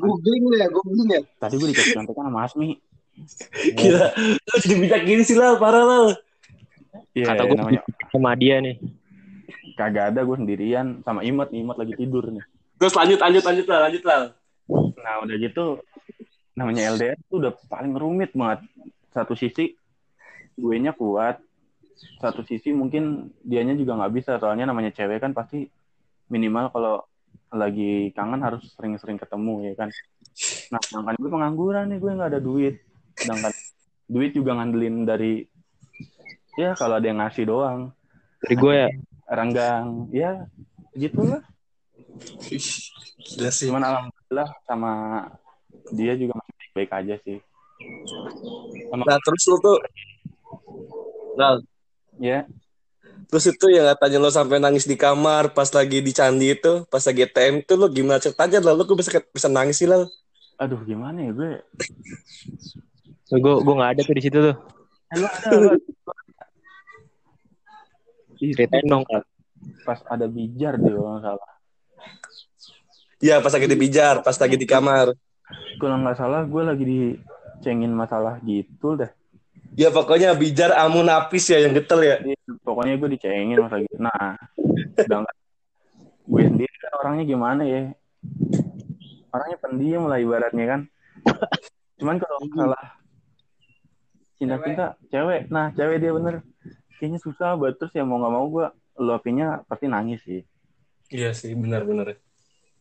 Googling 0.00 0.42
lu 0.48 0.56
ya, 0.56 0.66
googling 0.72 1.08
ya. 1.12 1.20
Tadi 1.36 1.54
gue 1.60 1.68
dikasih 1.68 1.94
contekan 2.00 2.24
sama 2.32 2.40
Asmi. 2.48 2.80
Gila. 3.76 4.06
Lu 4.16 4.56
jadi 4.64 4.74
bijak 4.80 5.00
gini 5.04 5.22
sih 5.22 5.36
Lal, 5.36 5.60
parah 5.60 5.84
Lal. 5.84 6.06
Iya, 7.12 7.32
Kata 7.32 7.42
gue 7.44 7.56
namanya 7.56 7.80
sama 8.12 8.32
dia 8.36 8.60
nih. 8.60 8.76
kagak 9.76 10.16
ada 10.16 10.24
gue 10.24 10.36
sendirian 10.40 11.04
sama 11.04 11.20
Imot, 11.20 11.52
Imot 11.52 11.76
lagi 11.76 11.92
tidur 11.92 12.24
nih. 12.32 12.40
Terus 12.80 12.96
lanjut 12.96 13.20
lanjut 13.20 13.44
lanjut 13.44 13.66
lah, 13.68 13.78
lanjut 13.84 14.02
lah. 14.08 14.20
Nah 14.96 15.14
udah 15.20 15.36
gitu 15.36 15.64
namanya 16.56 16.96
LDR 16.96 17.20
tuh 17.28 17.44
udah 17.44 17.52
paling 17.68 17.92
rumit 17.92 18.32
banget. 18.32 18.64
Satu 19.16 19.32
sisi 19.32 19.72
gue 20.60 20.76
nya 20.76 20.92
kuat, 20.92 21.40
satu 22.20 22.44
sisi 22.44 22.76
mungkin 22.76 23.32
dianya 23.40 23.72
juga 23.72 23.96
nggak 23.96 24.12
bisa 24.12 24.36
soalnya 24.36 24.68
namanya 24.68 24.92
cewek 24.92 25.24
kan 25.24 25.32
pasti 25.32 25.64
minimal 26.28 26.68
kalau 26.68 26.94
lagi 27.56 28.12
kangen 28.12 28.44
harus 28.44 28.76
sering-sering 28.76 29.16
ketemu 29.16 29.72
ya 29.72 29.74
kan. 29.80 29.88
Nah 30.68 30.80
sedangkan 30.84 31.16
gue 31.16 31.30
pengangguran 31.32 31.88
nih 31.88 31.98
gue 32.00 32.12
nggak 32.12 32.30
ada 32.36 32.40
duit, 32.44 32.76
sedangkan 33.16 33.52
duit 34.04 34.36
juga 34.36 34.60
ngandelin 34.60 35.08
dari 35.08 35.48
ya 36.60 36.76
kalau 36.76 37.00
ada 37.00 37.06
yang 37.08 37.20
ngasih 37.24 37.44
doang, 37.48 37.92
Dari 38.44 38.54
gue 38.56 38.74
ya. 38.84 38.88
renggang, 39.32 40.12
ya 40.12 40.44
gitulah. 40.92 41.40
Gila 43.16 43.50
sih. 43.52 43.68
cuman 43.68 43.84
alhamdulillah 43.84 44.48
sama 44.64 44.92
dia 45.92 46.16
juga 46.16 46.36
masih 46.36 46.54
baik-baik 46.56 46.92
aja 46.92 47.14
sih 47.24 47.38
Nah 48.96 49.18
terus 49.20 49.42
lu 49.50 49.56
tuh 49.60 49.76
Lal, 51.36 51.60
ya 52.16 52.48
terus 53.26 53.44
itu 53.50 53.66
yang 53.68 53.90
katanya 53.92 54.22
lo 54.22 54.30
sampai 54.30 54.62
nangis 54.62 54.86
di 54.86 54.94
kamar 54.94 55.50
pas 55.50 55.66
lagi 55.74 55.98
di 55.98 56.14
candi 56.14 56.54
itu, 56.54 56.86
pas 56.86 57.02
lagi 57.02 57.26
TM 57.26 57.66
itu 57.66 57.74
lo 57.74 57.90
gimana 57.90 58.22
ceritanya? 58.22 58.62
Lalu 58.62 58.86
gue 58.86 58.96
bisa 59.02 59.10
bisa 59.34 59.48
nangis 59.50 59.82
sih 59.82 59.88
Lal. 59.90 60.06
aduh 60.56 60.80
gimana 60.88 61.20
ya 61.20 61.30
gue? 61.36 61.52
Gue 63.42 63.58
gue 63.58 63.74
nggak 63.74 63.90
ada 63.98 64.00
tuh 64.06 64.14
di 64.14 64.22
situ 64.22 64.38
tuh. 64.38 64.56
Lu 65.18 65.26
ada 65.26 65.74
Ceritain 68.38 68.86
dong, 68.86 69.02
pas 69.82 69.98
ada 70.06 70.30
bijar 70.30 70.78
deh 70.78 70.92
kalau 70.92 71.18
nggak 71.18 71.24
salah. 71.26 71.50
Iya 73.18 73.40
pas 73.40 73.50
lagi 73.50 73.66
di 73.66 73.76
pijar, 73.80 74.14
pas 74.22 74.36
lagi 74.36 74.56
di 74.60 74.66
kamar. 74.68 75.16
kalau 75.82 75.96
nggak 76.02 76.16
salah 76.18 76.42
gue 76.46 76.62
lagi 76.62 76.84
dicengin 77.56 77.92
masalah 77.92 78.38
gitu 78.44 78.94
dah 79.00 79.10
Ya 79.76 79.92
pokoknya 79.92 80.32
bijar 80.32 80.72
amu 80.72 81.04
napis 81.04 81.52
ya 81.52 81.60
yang 81.60 81.76
getel 81.76 82.00
ya. 82.00 82.16
Jadi, 82.24 82.32
pokoknya 82.64 82.96
gue 82.96 83.08
dicengin 83.12 83.60
masa 83.60 83.76
gitu. 83.84 84.00
Nah 84.00 84.40
sedangkan 84.96 85.36
gue 86.26 86.42
sendiri 86.48 86.74
kan 86.80 86.92
orangnya 87.04 87.24
gimana 87.28 87.62
ya? 87.68 87.92
Orangnya 89.36 89.58
pendiam 89.60 90.08
lah 90.08 90.16
ibaratnya 90.16 90.64
kan. 90.64 90.80
Cuman 92.00 92.16
kalau 92.16 92.40
masalah 92.48 92.84
cinta-cinta 94.40 94.96
cewek. 95.12 95.52
Nah 95.52 95.68
cewek 95.76 96.00
dia 96.00 96.12
bener. 96.16 96.40
Kayaknya 96.96 97.20
susah 97.20 97.60
banget. 97.60 97.76
Terus 97.76 97.92
ya 98.00 98.04
mau 98.08 98.16
nggak 98.16 98.32
mau 98.32 98.46
gue 98.48 98.66
luapinnya 98.96 99.60
pasti 99.68 99.92
nangis 99.92 100.24
sih. 100.24 100.40
Iya 101.12 101.36
sih 101.36 101.52
benar-benar. 101.52 102.16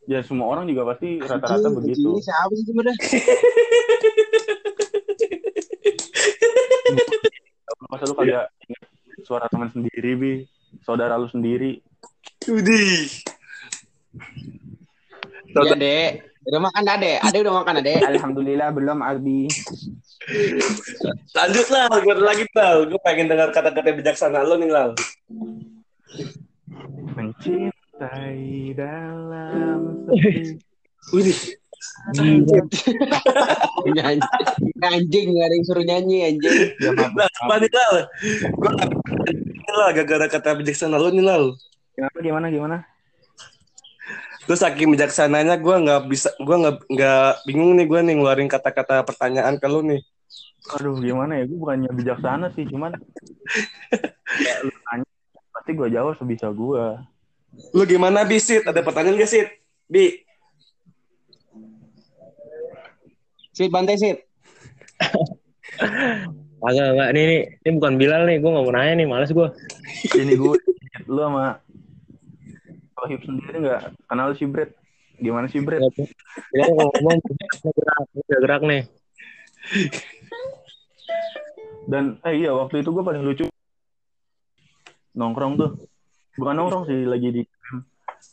ya 0.05 0.21
semua 0.21 0.53
orang 0.53 0.69
juga 0.69 0.85
pasti 0.93 1.17
rata-rata 1.17 1.65
begitu. 1.81 2.13
Ini 2.13 2.21
siapa 2.21 2.53
sih 2.53 2.65
sebenarnya? 2.69 2.97
masa 7.95 8.11
lu 8.11 8.15
kagak 8.19 8.51
ingat 8.67 8.83
suara 9.23 9.47
teman 9.47 9.71
sendiri 9.71 10.11
bi 10.19 10.33
saudara 10.83 11.15
lu 11.15 11.31
sendiri 11.31 11.79
Udih. 12.45 13.09
Iya, 15.55 15.73
Dek. 15.75 16.11
Udah 16.45 16.59
makan 16.61 16.81
dah, 16.85 16.95
Dek. 16.99 17.19
Ade 17.25 17.37
udah 17.41 17.55
makan, 17.63 17.81
Dek. 17.81 18.01
alhamdulillah 18.05 18.69
belum 18.75 18.99
Abi 19.01 19.49
Lanjut 21.33 21.67
lah, 21.73 21.89
gue 21.89 22.15
lagi 22.21 22.45
Lal. 22.53 22.85
Gue 22.91 22.99
pengen 23.01 23.31
dengar 23.31 23.49
kata-kata 23.49 23.95
bijaksana 23.97 24.45
lo 24.45 24.59
nih 24.59 24.69
Lal. 24.69 24.91
mencintai 27.15 28.75
dalam 28.75 29.79
sepi 30.11 30.59
Udih. 31.15 31.39
Nyanyi. 32.13 32.59
Anjing, 34.85 35.27
nggak 35.33 35.45
ada 35.45 35.55
yang 35.55 35.65
suruh 35.65 35.85
nyanyi, 35.85 36.17
anjing. 36.29 36.55
ya 36.79 36.91
Nah, 36.93 37.27
apa 37.27 37.53
nih 37.61 37.71
Lal? 37.71 37.95
Gue 38.55 38.71
lah 39.75 39.89
gara-gara 39.91 40.25
kata 40.29 40.49
bijaksana 40.59 41.01
lo 41.01 41.09
nih 41.09 41.25
Lal. 41.25 41.57
Kenapa 41.95 42.17
gimana 42.19 42.51
gimana 42.51 42.77
Terus 44.45 44.61
saking 44.61 44.93
bijaksananya 44.93 45.57
gue 45.57 45.73
nggak 45.73 46.05
bisa, 46.05 46.29
gue 46.37 46.55
nggak 46.55 46.85
nggak 46.85 47.29
bingung 47.49 47.73
nih 47.73 47.89
gue 47.89 47.99
nih 48.05 48.13
ngeluarin 48.13 48.45
kata-kata 48.45 49.01
pertanyaan 49.01 49.57
ke 49.57 49.65
lo 49.65 49.81
nih. 49.81 50.01
aduh 50.65 50.97
gimana 50.97 51.37
ya 51.37 51.45
gue 51.45 51.61
bukannya 51.61 51.93
bijaksana 51.93 52.49
sih 52.57 52.65
cuman 52.65 52.97
ya, 54.41 54.65
lu 54.65 54.73
tanya 54.89 55.05
pasti 55.53 55.77
gue 55.77 55.93
jawab 55.93 56.17
sebisa 56.17 56.49
gue 56.49 57.05
Lu 57.71 57.83
gimana 57.87 58.27
Bisit? 58.27 58.67
Ada 58.67 58.83
pertanyaan 58.83 59.19
gak 59.19 59.31
Sit? 59.31 59.47
Bi? 59.87 60.24
Sit, 63.55 63.71
bantai, 63.71 63.95
Sit. 63.95 64.19
Agak 66.59 66.85
enggak 66.91 67.09
nih, 67.15 67.23
nih 67.23 67.39
ini 67.63 67.69
bukan 67.79 67.95
Bilal 67.95 68.27
nih, 68.27 68.43
gue 68.43 68.51
nggak 68.51 68.65
mau 68.67 68.73
nanya 68.73 68.93
nih, 68.99 69.07
males 69.07 69.31
gue. 69.31 69.47
ini 70.19 70.33
gue 70.35 70.55
lu 71.05 71.19
sama 71.21 71.61
Sohib 72.97 73.21
sendiri 73.21 73.61
nggak 73.61 73.81
kenal 74.09 74.33
si 74.33 74.47
Brett 74.49 74.73
gimana 75.21 75.45
sih 75.45 75.61
Brett 75.61 75.83
Ya 76.55 76.63
kalau 76.65 76.89
ngomong 76.89 77.19
gerak, 77.61 78.03
gerak 78.41 78.61
nih. 78.65 78.83
dan 81.85 82.17
eh 82.25 82.33
iya 82.41 82.53
waktu 82.53 82.81
itu 82.81 82.89
gue 82.89 83.03
paling 83.05 83.21
lucu 83.21 83.45
nongkrong 85.13 85.53
tuh 85.57 85.69
bukan 86.37 86.53
nongkrong 86.57 86.83
sih 86.89 87.05
lagi 87.05 87.29
di 87.29 87.41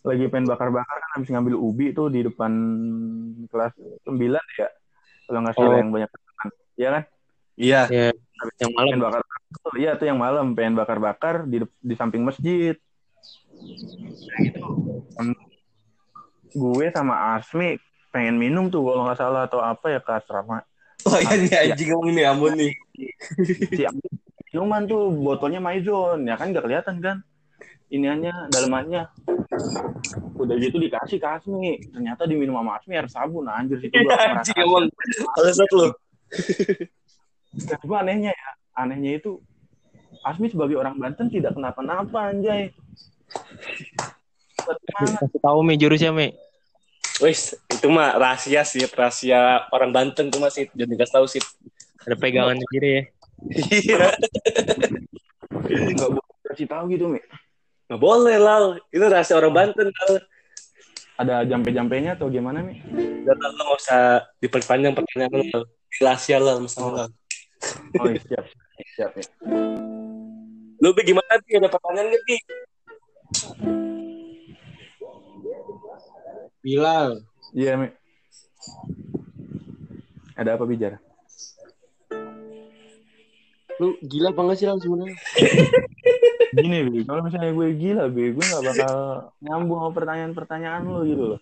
lagi 0.09 0.25
pengen 0.33 0.49
bakar-bakar 0.49 0.97
kan 1.05 1.11
habis 1.21 1.29
ngambil 1.29 1.61
ubi 1.61 1.93
tuh 1.93 2.09
di 2.09 2.25
depan 2.25 2.53
kelas 3.53 3.77
9 4.09 4.17
ya. 4.57 4.69
Kalau 5.27 5.39
nggak 5.43 5.55
salah 5.57 5.75
Oh. 5.75 5.81
yang 5.81 5.91
banyak 5.91 6.11
teman. 6.11 6.49
Iya 6.77 6.89
kan? 6.89 7.03
Iya. 7.53 7.81
Ya, 7.93 8.05
yang 8.59 8.73
malam. 8.75 8.89
Pengen 8.91 9.05
bakar 9.05 9.21
tuh, 9.23 9.75
iya 9.79 9.91
tuh 9.95 10.07
yang 10.09 10.19
malam 10.19 10.47
pengen 10.57 10.75
bakar-bakar 10.75 11.35
di 11.47 11.63
di 11.81 11.95
samping 11.95 12.25
masjid. 12.27 12.75
Nah, 12.75 14.39
gitu. 14.43 14.61
Gue 16.53 16.87
sama 16.93 17.39
Asmi 17.39 17.79
pengen 18.13 18.37
minum 18.37 18.69
tuh 18.69 18.85
kalau 18.85 19.09
nggak 19.09 19.21
salah 19.21 19.49
atau 19.49 19.63
apa 19.65 19.89
ya 19.89 20.01
ke 20.03 20.13
asrama. 20.13 20.61
Oh 21.09 21.19
iya 21.19 21.35
nih 21.35 21.55
anjing 21.73 21.89
ngomong 21.95 22.09
ini 22.15 22.23
ampun 22.23 22.53
nih. 22.55 22.73
Si 23.73 23.83
minuman 24.53 24.85
tuh 24.85 25.09
botolnya 25.09 25.65
Maizon 25.65 26.29
ya 26.29 26.37
kan 26.37 26.53
nggak 26.53 26.63
kelihatan 26.69 27.01
kan 27.01 27.17
iniannya 27.89 28.53
dalemannya 28.53 29.09
udah 30.43 30.57
gitu 30.59 30.77
dikasih 30.83 31.23
ke 31.23 31.29
Asmi 31.29 31.79
ternyata 31.95 32.27
diminum 32.27 32.59
sama 32.59 32.83
Asmi 32.83 32.99
air 32.99 33.07
sabun 33.07 33.47
anjir 33.47 33.79
situ 33.79 33.95
gue 33.95 34.11
ngomong. 34.11 34.91
Alasan 35.39 35.69
lu. 35.71 35.89
Dan 37.53 37.81
gue 37.85 37.99
anehnya 38.01 38.33
ya, 38.33 38.51
anehnya 38.75 39.21
itu 39.21 39.39
Asmi 40.23 40.49
sebagai 40.51 40.79
orang 40.79 40.99
Banten 40.99 41.29
tidak 41.31 41.55
kenapa-napa 41.55 42.31
anjay. 42.33 42.71
Kasih 45.21 45.41
tahu 45.43 45.61
Mi 45.67 45.75
jurusnya 45.77 46.15
Mi. 46.15 46.31
Wis, 47.21 47.55
itu 47.69 47.87
mah 47.93 48.17
rahasia 48.17 48.65
sih, 48.65 48.89
rahasia 48.89 49.69
orang 49.69 49.91
Banten 49.93 50.33
tuh 50.33 50.41
masih 50.41 50.71
jangan 50.73 50.91
dikasih 50.97 51.15
tahu 51.15 51.27
sih. 51.29 51.43
Ada 52.03 52.17
pegangan 52.19 52.57
sendiri 52.59 52.91
ya. 52.91 53.03
Iya. 53.69 54.07
Nggak 55.93 56.11
boleh 56.15 56.39
kasih 56.49 56.67
tahu 56.71 56.85
gitu, 56.95 57.05
Mi. 57.11 57.21
Nggak 57.91 58.01
boleh 58.01 58.37
lah, 58.41 58.81
itu 58.89 59.05
rahasia 59.05 59.37
orang 59.37 59.53
Banten 59.53 59.93
Lal. 59.93 60.15
Ada 61.21 61.45
jampe-jampenya 61.45 62.17
atau 62.17 62.33
gimana, 62.33 62.65
Mi? 62.65 62.81
Dan 63.23 63.37
lo 63.37 63.53
nggak 63.53 63.79
usah 63.79 64.25
diperpanjang 64.41 64.97
pertanyaan 64.97 65.53
lo. 65.53 65.63
Rahasia 66.01 66.41
lah 66.41 66.57
masalah. 66.57 67.13
Oh, 68.01 68.09
iya, 68.09 68.21
siap. 68.25 68.45
Siap, 68.97 69.11
ya. 69.21 69.25
Lu 70.83 70.91
Bi, 70.97 71.03
gimana 71.05 71.37
sih 71.45 71.61
ada 71.61 71.69
pertanyaan 71.69 72.09
nggak 72.11 72.25
Bi? 72.25 72.37
Bilal. 76.65 77.23
Iya, 77.53 77.73
Mi. 77.77 77.89
Ada 80.33 80.57
apa 80.57 80.65
bicara? 80.65 80.97
Lu 83.81 83.97
gila 84.05 84.29
apa 84.35 84.41
enggak 84.45 84.59
sih 84.61 84.67
sebenarnya? 84.69 85.17
Gini, 86.53 86.79
Bi. 86.85 87.01
Kalau 87.09 87.25
misalnya 87.25 87.53
gue 87.57 87.69
gila, 87.81 88.05
Bi, 88.13 88.37
gue 88.37 88.45
nggak 88.45 88.65
bakal 88.77 88.95
nyambung 89.41 89.79
sama 89.81 89.93
pertanyaan-pertanyaan 89.97 90.83
lo 90.85 91.01
gitu 91.09 91.25
loh. 91.33 91.41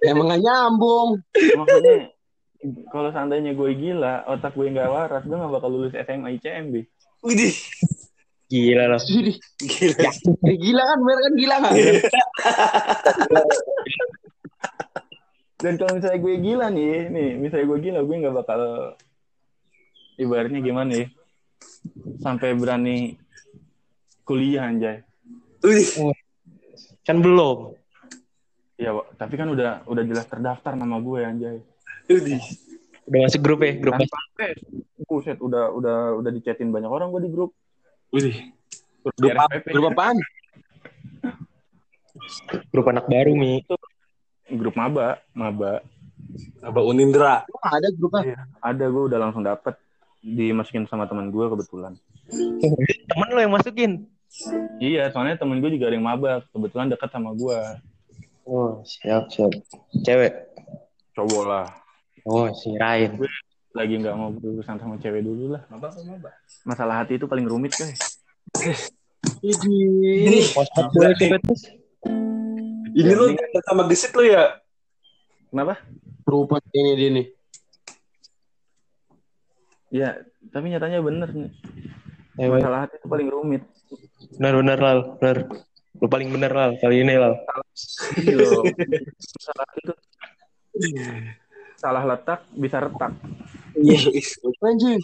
Emang 0.10 0.26
gak 0.26 0.42
nyambung. 0.42 1.08
Makanya, 1.54 1.94
kalau 2.90 3.08
seandainya 3.14 3.54
gue 3.54 3.70
gila, 3.78 4.26
otak 4.26 4.58
gue 4.58 4.66
nggak 4.74 4.90
waras, 4.90 5.22
gue 5.22 5.38
nggak 5.38 5.54
bakal 5.54 5.70
lulus 5.70 5.94
SMA 5.94 6.34
ICM, 6.34 6.74
Bi. 6.74 6.82
Widih, 7.22 7.54
Gila 8.46 8.84
loh. 8.90 9.00
gila. 9.02 10.10
Eh, 10.46 10.56
gila 10.58 10.82
kan, 10.86 10.98
bener 11.02 11.20
kan 11.22 11.34
gila 11.34 11.56
kan? 11.62 11.72
Dan 15.56 15.74
kalau 15.80 15.92
misalnya 15.98 16.18
gue 16.20 16.34
gila 16.42 16.66
nih, 16.70 16.94
nih, 17.10 17.28
misalnya 17.38 17.66
gue 17.70 17.78
gila, 17.80 18.00
gue 18.02 18.16
nggak 18.22 18.36
bakal 18.36 18.60
ibaratnya 20.16 20.60
gimana 20.60 20.92
ya? 20.92 21.06
Sampai 22.20 22.52
berani 22.52 23.16
kuliah 24.22 24.66
anjay. 24.66 25.00
Widih. 25.62 26.12
Kan 27.06 27.22
belum. 27.22 27.76
Ya, 28.76 28.92
Wak, 28.92 29.16
tapi 29.16 29.40
kan 29.40 29.48
udah 29.48 29.86
udah 29.88 30.04
jelas 30.04 30.26
terdaftar 30.28 30.76
nama 30.76 31.00
gue 31.00 31.20
anjay. 31.22 31.56
Widih. 32.10 32.42
Udah 33.06 33.18
masuk 33.22 33.40
grup 33.40 33.60
ya, 33.62 33.72
grup 33.78 33.94
Tanpa 33.94 34.18
tes. 34.34 34.58
Buset, 35.06 35.38
udah 35.38 35.70
udah 35.70 35.96
udah 36.18 36.30
dicetin 36.34 36.74
banyak 36.74 36.90
orang 36.90 37.14
gue 37.14 37.22
di 37.24 37.30
grup. 37.30 37.54
Widih. 38.10 38.50
Grup, 39.06 39.14
Grup, 39.22 39.38
apa- 39.38 39.62
grup 39.62 39.86
apaan? 39.94 40.18
grup 42.74 42.86
anak 42.90 43.06
baru 43.06 43.32
Mi. 43.38 43.62
Grup 44.50 44.74
maba, 44.74 45.22
maba. 45.30 45.78
Abah 46.58 46.82
Unindra. 46.82 47.46
Lu 47.46 47.58
ada 47.62 47.88
grupnya? 47.94 48.42
Ada 48.58 48.84
gue 48.90 49.02
udah 49.06 49.18
langsung 49.20 49.46
dapet 49.46 49.78
dimasukin 50.26 50.90
sama 50.90 51.06
teman 51.06 51.30
gue 51.30 51.46
kebetulan. 51.46 51.94
Temen 53.10 53.28
lo 53.30 53.38
yang 53.38 53.54
masukin. 53.54 54.10
Iya, 54.82 55.08
soalnya 55.14 55.38
temen 55.38 55.62
gue 55.62 55.70
juga 55.78 55.88
ada 55.88 55.96
yang 55.96 56.04
maba, 56.04 56.42
kebetulan 56.50 56.90
dekat 56.90 57.08
sama 57.14 57.32
gue. 57.32 57.56
Oh, 58.44 58.82
siap, 58.82 59.30
siap. 59.30 59.54
Cewek. 60.02 60.34
Cowok 61.14 61.44
lah. 61.46 61.66
Oh, 62.26 62.50
si 62.52 62.74
Ryan. 62.74 63.22
Lagi 63.72 63.94
nggak 64.02 64.16
mau 64.18 64.34
berurusan 64.34 64.76
sama 64.82 64.98
cewek 64.98 65.22
dulu 65.22 65.56
lah. 65.56 65.62
Maba 65.70 65.94
maba. 66.04 66.34
Masalah 66.66 67.06
hati 67.06 67.16
itu 67.16 67.24
paling 67.30 67.46
rumit 67.46 67.72
guys. 67.78 68.20
Ini. 69.40 69.78
Ini 70.26 70.40
ini- 72.98 73.62
sama 73.64 73.88
gesit 73.88 74.12
lu 74.12 74.26
ya? 74.26 74.58
Kenapa? 75.48 75.80
rupa 76.26 76.58
ini 76.74 76.92
dia 76.98 77.08
nih. 77.14 77.26
Ya, 79.90 80.18
tapi 80.50 80.72
nyatanya 80.72 80.98
bener 81.00 81.30
nih. 81.30 81.50
Eh, 82.36 82.48
Masalah 82.50 82.84
hati 82.84 83.00
itu 83.00 83.06
paling 83.08 83.28
rumit. 83.30 83.62
benar, 84.36 84.54
benar, 84.60 84.78
Lal. 84.82 84.98
Benar. 85.22 85.36
Lu 85.96 86.06
paling 86.10 86.28
benar, 86.28 86.52
Lal. 86.52 86.70
Kali 86.82 86.96
ini, 87.00 87.14
Lal. 87.16 87.34
Masalah 89.36 89.64
hati 89.64 89.78
itu 89.84 89.94
salah 91.76 92.02
letak 92.08 92.40
bisa 92.56 92.80
retak. 92.82 93.12
Anjing. 94.64 94.98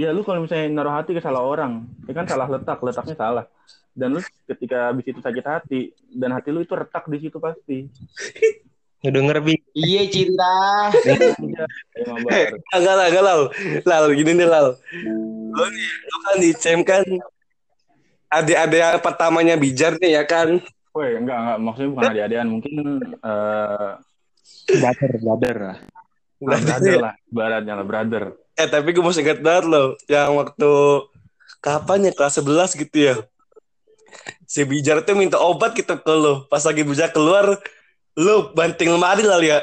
Ya 0.00 0.08
lu 0.08 0.24
kalau 0.24 0.40
misalnya 0.40 0.72
naruh 0.72 0.96
hati 0.96 1.12
ke 1.12 1.20
salah 1.20 1.44
orang, 1.44 1.84
ya 2.08 2.16
kan 2.16 2.24
salah 2.24 2.48
letak, 2.48 2.80
letaknya 2.80 3.12
salah. 3.12 3.44
Dan 3.92 4.16
lu 4.16 4.20
ketika 4.48 4.88
habis 4.88 5.04
itu 5.04 5.20
sakit 5.20 5.44
hati 5.44 5.80
dan 6.16 6.32
hati 6.32 6.48
lu 6.48 6.64
itu 6.64 6.72
retak 6.72 7.04
di 7.12 7.20
situ 7.20 7.36
pasti. 7.36 7.92
Ngedenger, 9.02 9.38
Bi. 9.42 9.54
Iya 9.74 10.02
cinta. 10.06 10.54
Ya. 11.02 11.18
Enggak 12.78 12.94
lah, 12.98 13.06
enggak 13.10 13.24
lah. 13.26 13.36
Lal, 13.82 14.04
gini 14.14 14.32
nih 14.38 14.46
Lal. 14.46 14.78
Lu 15.52 15.64
nih, 15.66 15.88
lu 16.06 16.16
kan 16.22 16.36
di 16.38 16.50
CM 16.54 16.80
kan 16.86 17.02
adik-adik 18.32 19.02
pertamanya 19.02 19.58
bijar 19.58 19.98
nih 19.98 20.16
ya 20.16 20.24
kan. 20.24 20.62
Woi, 20.94 21.18
enggak 21.18 21.34
enggak 21.34 21.58
maksudnya 21.58 21.90
bukan 21.90 22.04
adik-adikan, 22.14 22.46
mungkin 22.48 22.72
eh 23.02 23.92
Brother, 24.62 25.10
brother. 25.18 25.56
brother 26.38 26.94
lah, 27.02 27.14
baratnya 27.26 27.74
lah 27.82 27.86
brother. 27.86 28.24
Eh 28.54 28.68
tapi 28.70 28.94
gue 28.94 29.02
masih 29.02 29.26
ingat 29.26 29.42
banget 29.42 29.64
loh 29.66 29.98
yang 30.06 30.38
waktu 30.38 30.70
kapan 31.58 32.06
ya 32.06 32.12
kelas 32.14 32.38
11 32.38 32.78
gitu 32.78 32.96
ya. 32.98 33.14
Si 34.46 34.62
Bijar 34.62 35.02
tuh 35.02 35.16
minta 35.16 35.40
obat 35.40 35.72
gitu 35.74 35.96
ke 35.98 36.12
lu. 36.14 36.44
Pas 36.46 36.62
lagi 36.62 36.84
Bijar 36.84 37.10
keluar, 37.10 37.58
lu 38.18 38.52
banting 38.52 38.90
lemari 38.92 39.24
lah 39.24 39.40
ya. 39.40 39.58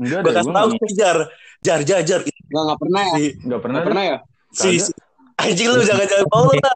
Enggak 0.00 0.20
Gue 0.24 0.30
deh, 0.32 0.34
kasih 0.40 0.48
gue 0.48 0.56
tahu 0.56 0.66
enggak, 0.70 0.80
ke 0.80 0.86
Bijar. 0.88 1.16
Jar, 1.60 1.80
jar, 1.84 2.00
jar. 2.06 2.20
Enggak 2.24 2.62
enggak 2.64 2.80
pernah 2.80 3.02
ya? 3.04 3.14
Si, 3.16 3.24
enggak 3.44 3.60
pernah. 3.60 3.78
Enggak 3.80 3.88
pernah 3.92 4.04
ya? 4.04 4.16
si, 4.50 4.68
si- 4.82 4.96
anjing 5.38 5.68
lu 5.70 5.80
jangan-jangan 5.84 6.26
mau 6.32 6.48
lah. 6.50 6.74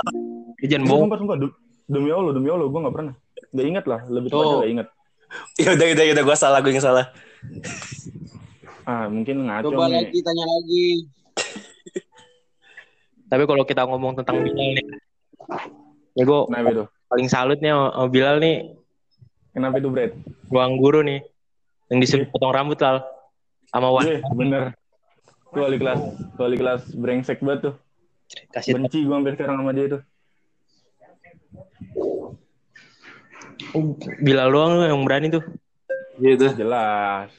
Dia 0.60 0.66
jangan 0.76 0.84
bohong. 0.88 1.02
sumpah, 1.08 1.18
sumpah. 1.20 1.36
Demi 1.84 2.08
Allah, 2.08 2.32
demi 2.32 2.48
Allah, 2.48 2.66
gue 2.68 2.80
enggak 2.80 2.94
pernah. 2.96 3.14
Enggak 3.52 3.66
inget 3.68 3.84
lah, 3.88 4.00
lebih 4.08 4.28
tepatnya 4.28 4.44
Tuh. 4.44 4.56
enggak 4.60 4.72
inget. 4.72 4.88
Ya 5.58 5.68
udah, 5.74 5.86
udah, 5.90 6.04
udah. 6.14 6.24
Gue 6.24 6.36
salah, 6.36 6.58
gue 6.62 6.70
yang 6.70 6.84
salah. 6.84 7.06
Ah, 8.84 9.08
mungkin 9.08 9.48
ngaco 9.48 9.72
Coba 9.72 9.88
nih. 9.88 10.04
lagi 10.04 10.18
tanya 10.20 10.44
lagi. 10.44 10.86
Tapi 13.24 13.42
kalau 13.48 13.64
kita 13.64 13.82
ngomong 13.88 14.12
tentang 14.20 14.44
Bilal 14.44 14.76
nih. 14.76 14.86
Ya 16.14 16.22
gue 16.22 16.38
itu? 16.46 16.84
paling 17.10 17.28
salut 17.32 17.58
nih 17.58 17.72
sama 17.72 17.86
sama 17.90 18.08
Bilal 18.12 18.36
nih. 18.38 18.56
Kenapa 19.54 19.78
itu, 19.78 19.88
Brad? 19.88 20.12
Ruang 20.50 20.74
guru 20.76 21.00
nih. 21.06 21.22
Yang 21.88 21.98
disuruh 22.02 22.26
potong 22.28 22.50
rambut, 22.50 22.78
Lal. 22.82 23.06
Sama 23.70 23.88
Wan. 23.94 24.02
Iya, 24.02 24.18
bener. 24.34 24.62
Itu 25.54 25.62
wali 25.62 25.78
kelas, 25.78 26.00
wali 26.34 26.56
kelas 26.58 26.82
brengsek 26.98 27.38
banget 27.38 27.70
tuh. 27.70 27.74
Kasih 28.50 28.74
Benci 28.74 29.06
gue 29.06 29.14
sampai 29.14 29.32
sekarang 29.38 29.62
sama 29.62 29.70
dia 29.70 29.86
tuh. 29.86 30.02
Bilal 34.18 34.50
doang 34.50 34.82
lu 34.82 34.82
yang 34.82 35.02
berani 35.06 35.30
tuh. 35.30 35.46
Gitu. 36.18 36.50
Jelas. 36.58 37.30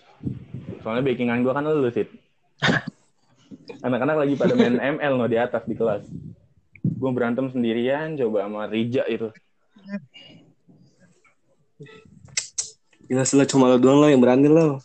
Soalnya 0.80 1.04
backingan 1.04 1.44
gue 1.44 1.52
kan 1.52 1.68
lu, 1.68 1.92
Sid. 1.92 2.08
Anak-anak 3.86 4.24
lagi 4.24 4.34
pada 4.40 4.56
main 4.56 4.80
ML 4.80 5.14
no 5.20 5.28
di 5.28 5.36
atas 5.36 5.68
di 5.68 5.76
kelas. 5.76 6.08
Gue 6.80 7.12
berantem 7.12 7.52
sendirian 7.52 8.16
coba 8.16 8.48
sama 8.48 8.72
Rija 8.72 9.04
itu. 9.12 9.28
Gila 13.06 13.24
sih 13.24 13.38
lah, 13.38 13.46
cuma 13.46 13.70
lo 13.70 13.78
doang 13.78 14.02
lo 14.02 14.08
yang 14.10 14.22
berani 14.22 14.50
lo. 14.50 14.82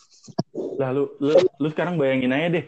Lah 0.76 0.92
lu, 0.92 1.08
lu, 1.20 1.32
lu 1.36 1.68
sekarang 1.72 1.96
bayangin 1.96 2.36
aja 2.36 2.60
deh. 2.60 2.64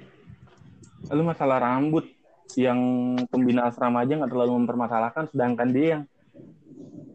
Lu 1.13 1.23
masalah 1.25 1.61
rambut 1.61 2.09
yang 2.57 2.81
pembina 3.29 3.69
asrama 3.69 4.05
aja 4.05 4.17
nggak 4.17 4.33
terlalu 4.33 4.65
mempermasalahkan, 4.65 5.29
sedangkan 5.29 5.69
dia 5.73 5.87
yang 5.97 6.03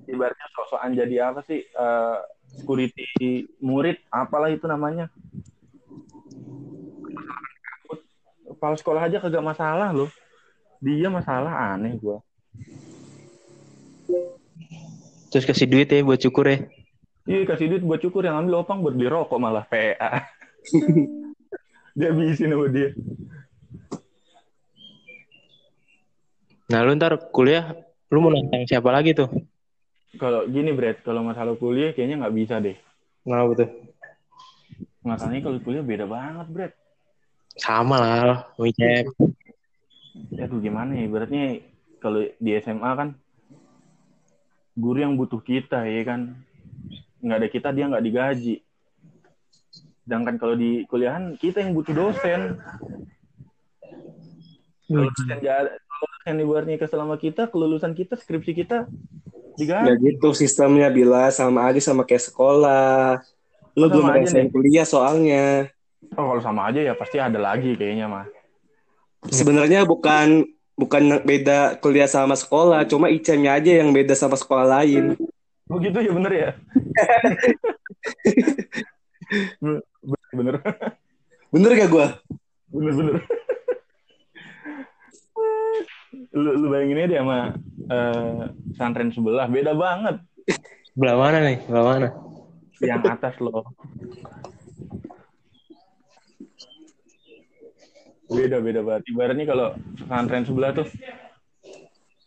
ibaratnya 0.07 0.47
sosokan 0.55 0.95
jadi 0.95 1.15
apa 1.29 1.43
sih 1.43 1.61
eh, 1.61 2.17
security 2.57 3.45
murid 3.59 3.99
apalah 4.09 4.49
itu 4.49 4.65
namanya 4.65 5.11
kepala 8.47 8.75
sekolah 8.79 9.01
aja 9.05 9.19
kagak 9.19 9.43
masalah 9.43 9.91
loh 9.91 10.09
dia 10.79 11.11
masalah 11.11 11.75
aneh 11.75 11.93
gua 11.99 12.23
Terus 15.27 15.43
kasih 15.43 15.67
duit 15.67 15.91
ya 15.91 15.99
buat 16.07 16.23
cukur 16.23 16.47
ya. 16.47 16.57
Iya 17.27 17.43
kasih 17.43 17.67
duit 17.69 17.83
buat 17.83 17.99
cukur 17.99 18.23
yang 18.23 18.39
ambil 18.39 18.63
opang 18.63 18.79
buat 18.79 18.95
beli 18.95 19.07
rokok 19.07 19.37
malah 19.37 19.67
PA 19.67 20.23
dia 21.97 22.07
habisin 22.09 22.51
sama 22.53 22.67
dia 22.69 22.91
Nah 26.67 26.83
lu 26.83 26.91
ntar 26.99 27.15
kuliah, 27.31 27.71
lu 28.11 28.19
mau 28.19 28.27
nantang 28.27 28.67
siapa 28.67 28.91
lagi 28.91 29.15
tuh? 29.15 29.31
kalau 30.17 30.43
gini 30.49 30.73
Brad 30.73 30.99
kalau 30.99 31.21
masalah 31.21 31.53
kuliah 31.55 31.93
kayaknya 31.93 32.25
nggak 32.25 32.35
bisa 32.35 32.55
deh 32.57 32.75
Kenapa 33.21 33.51
tuh? 33.55 33.69
masalahnya 34.99 35.41
kalau 35.45 35.59
kuliah 35.61 35.79
beda 35.79 36.03
banget 36.03 36.47
Brad 36.49 36.73
Sama 37.55 37.97
lah, 37.97 38.51
Wicep. 38.59 39.15
Aduh 40.37 40.59
gimana 40.59 40.93
ya, 40.93 41.07
ibaratnya 41.07 41.63
kalau 41.97 42.21
di 42.37 42.51
SMA 42.59 42.91
kan 42.93 43.09
guru 44.75 45.01
yang 45.01 45.15
butuh 45.15 45.39
kita 45.39 45.87
ya 45.87 46.03
kan, 46.03 46.37
nggak 47.27 47.39
ada 47.43 47.49
kita 47.51 47.69
dia 47.75 47.85
nggak 47.91 48.05
digaji. 48.07 48.55
Sedangkan 50.07 50.39
kalau 50.39 50.55
di 50.55 50.87
kuliahan 50.87 51.35
kita 51.35 51.59
yang 51.59 51.75
butuh 51.75 51.93
dosen. 51.93 52.55
Kalau 54.87 55.03
dosen 55.11 55.37
jalan, 55.43 55.73
kalau 55.75 56.05
dosen 56.15 56.35
ibaratnya 56.39 56.87
sama 56.87 57.19
kita, 57.19 57.51
kelulusan 57.51 57.91
kita, 57.91 58.15
skripsi 58.15 58.55
kita 58.55 58.87
Ya 59.83 59.93
digaji. 59.93 60.15
gitu 60.15 60.31
sistemnya 60.31 60.87
bila 60.87 61.27
sama 61.33 61.67
aja 61.67 61.81
sama 61.81 62.07
kayak 62.07 62.23
sekolah. 62.23 63.19
Lu 63.75 63.89
Sama 63.89 63.93
belum 63.93 64.07
aja 64.09 64.17
ngerasain 64.23 64.45
nih. 64.47 64.53
kuliah 64.53 64.87
soalnya. 64.87 65.45
Oh 66.15 66.23
kalau 66.29 66.41
sama 66.41 66.69
aja 66.71 66.79
ya 66.81 66.93
pasti 66.95 67.17
ada 67.17 67.37
lagi 67.37 67.73
kayaknya 67.75 68.07
mah. 68.07 68.25
Sebenarnya 69.27 69.83
bukan 69.83 70.45
bukan 70.77 71.03
beda 71.25 71.81
kuliah 71.81 72.05
sama 72.05 72.37
sekolah, 72.37 72.85
cuma 72.85 73.09
ICM-nya 73.09 73.57
aja 73.57 73.71
yang 73.81 73.89
beda 73.89 74.13
sama 74.13 74.37
sekolah 74.37 74.65
lain. 74.77 75.17
Oh 75.67 75.81
gitu 75.81 75.97
ya 75.99 76.11
bener 76.13 76.31
ya. 76.31 76.49
Bener 79.61 79.81
bener 80.33 80.55
Bener 81.47 81.71
gak 81.73 81.89
gua? 81.89 82.07
bener 82.67 82.93
bener. 82.93 83.15
lu, 86.35 86.49
lu 86.59 86.67
bayangin 86.67 87.07
aja 87.07 87.17
sama 87.23 87.39
eh, 87.87 88.41
pesantren 88.71 89.09
sebelah 89.09 89.47
beda 89.47 89.71
banget 89.73 90.15
Belah 90.97 91.15
mana 91.15 91.37
nih? 91.45 91.57
Belah 91.65 91.85
mana? 91.85 92.07
yang 92.77 93.01
atas 93.03 93.33
loh 93.41 93.65
beda 98.27 98.59
beda 98.59 98.81
banget 98.83 99.03
ibaratnya 99.09 99.45
kalau 99.47 99.67
pesantren 99.95 100.43
sebelah 100.43 100.75
tuh 100.75 100.87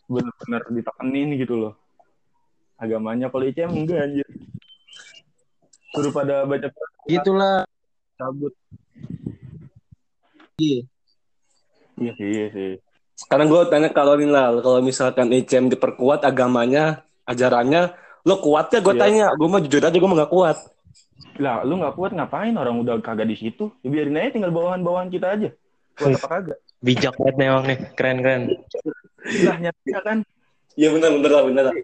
bener-bener 0.09 0.62
ditekenin 0.74 1.28
gitu 1.38 1.54
loh 1.54 1.74
agamanya 2.80 3.28
kalau 3.28 3.44
ICM 3.46 3.70
enggak 3.76 4.00
anjir 4.09 4.26
suruh 5.90 6.11
pada 6.11 6.44
baca 6.44 6.68
Gitulah. 7.05 7.66
Cabut. 8.14 8.53
Iya. 10.57 10.85
iya 11.96 12.12
sih 12.14 12.29
iya 12.29 12.46
sih 12.50 12.70
Sekarang 13.14 13.48
gue 13.48 13.61
tanya 13.66 13.88
kalau 13.88 14.14
nih 14.14 14.26
Lal, 14.26 14.61
kalau 14.61 14.81
misalkan 14.81 15.29
ICM 15.31 15.68
diperkuat 15.68 16.20
agamanya, 16.22 17.00
ajarannya, 17.24 17.92
lo 18.22 18.40
kuat 18.40 18.68
ya? 18.70 18.81
Gue 18.81 18.92
Iya. 18.92 19.03
tanya, 19.03 19.26
gue 19.31 19.44
mah 19.46 19.61
jujur 19.61 19.81
aja 19.81 19.92
gue 19.92 20.05
mah 20.07 20.20
gak 20.20 20.33
kuat. 20.33 20.59
lah 21.37 21.64
lu 21.64 21.76
nggak 21.76 21.96
kuat 21.96 22.12
ngapain 22.12 22.53
orang 22.53 22.76
udah 22.76 23.00
kagak 23.00 23.24
di 23.24 23.33
situ 23.35 23.72
ya 23.81 23.88
biarin 23.88 24.12
aja 24.14 24.29
tinggal 24.31 24.53
bawahan-bawahan 24.53 25.09
kita 25.09 25.26
aja 25.31 25.48
kuat 25.96 26.12
apa 26.14 26.29
kagak 26.31 26.59
Bijak 26.79 27.16
banget 27.16 27.35
nih 27.35 27.46
emang 27.48 27.64
nih, 27.64 27.79
keren-keren. 27.92 28.42
lah 29.40 29.57
nyata 29.59 30.00
kan 30.03 30.18
Iya 30.76 30.88
bener 30.92 31.11
bener 31.16 31.31
lah 31.31 31.42
bener 31.42 31.64
lah. 31.64 31.74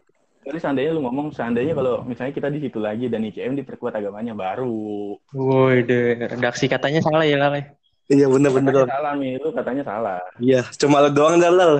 Jadi 0.46 0.58
seandainya 0.62 0.94
lu 0.94 1.02
ngomong 1.02 1.34
seandainya 1.34 1.74
kalau 1.74 2.06
misalnya 2.06 2.30
kita 2.30 2.46
di 2.46 2.62
situ 2.62 2.78
lagi 2.78 3.10
dan 3.10 3.26
ICM 3.26 3.58
diperkuat 3.58 3.98
agamanya 3.98 4.30
baru. 4.30 5.18
Woi 5.34 5.82
deh, 5.82 6.22
redaksi 6.30 6.70
katanya 6.70 7.02
salah 7.02 7.26
ya 7.26 7.34
Lale. 7.34 7.74
Iya 8.06 8.30
bener 8.30 8.54
bener 8.54 8.70
Katanya 8.70 8.86
Lal. 8.86 8.94
salah 8.94 9.12
nih, 9.18 9.32
lu 9.42 9.48
katanya 9.50 9.82
salah. 9.82 10.20
Iya, 10.38 10.62
cuma 10.78 11.02
lo 11.02 11.10
doang 11.10 11.42
dah 11.42 11.50
Lal. 11.50 11.74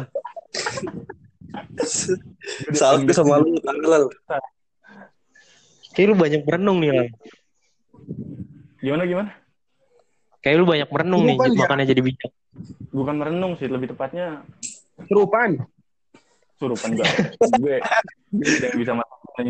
Salah 2.75 2.99
gue 3.03 3.15
sama 3.15 3.39
lu, 3.39 3.55
Lal. 3.87 4.11
Kayak 5.95 6.07
lu 6.11 6.15
banyak 6.19 6.43
merenung 6.43 6.83
nih 6.83 6.91
Lale. 6.91 7.11
Gimana 8.83 9.03
gimana? 9.07 9.31
Kayak 10.43 10.57
lu 10.59 10.67
banyak 10.67 10.89
merenung 10.91 11.23
nih, 11.23 11.37
Bukan 11.39 11.51
ya? 11.55 11.59
makanya 11.63 11.85
jadi 11.87 12.03
bijak. 12.03 12.33
Bukan 12.91 13.15
merenung 13.15 13.55
sih, 13.55 13.71
lebih 13.71 13.95
tepatnya 13.95 14.43
Serupaan. 15.07 15.63
Surupan 16.57 16.91
gue. 16.99 17.07
gue 17.61 17.77
gue 18.33 18.57
yang 18.65 18.77
bisa 18.81 18.93
masukin. 18.97 19.47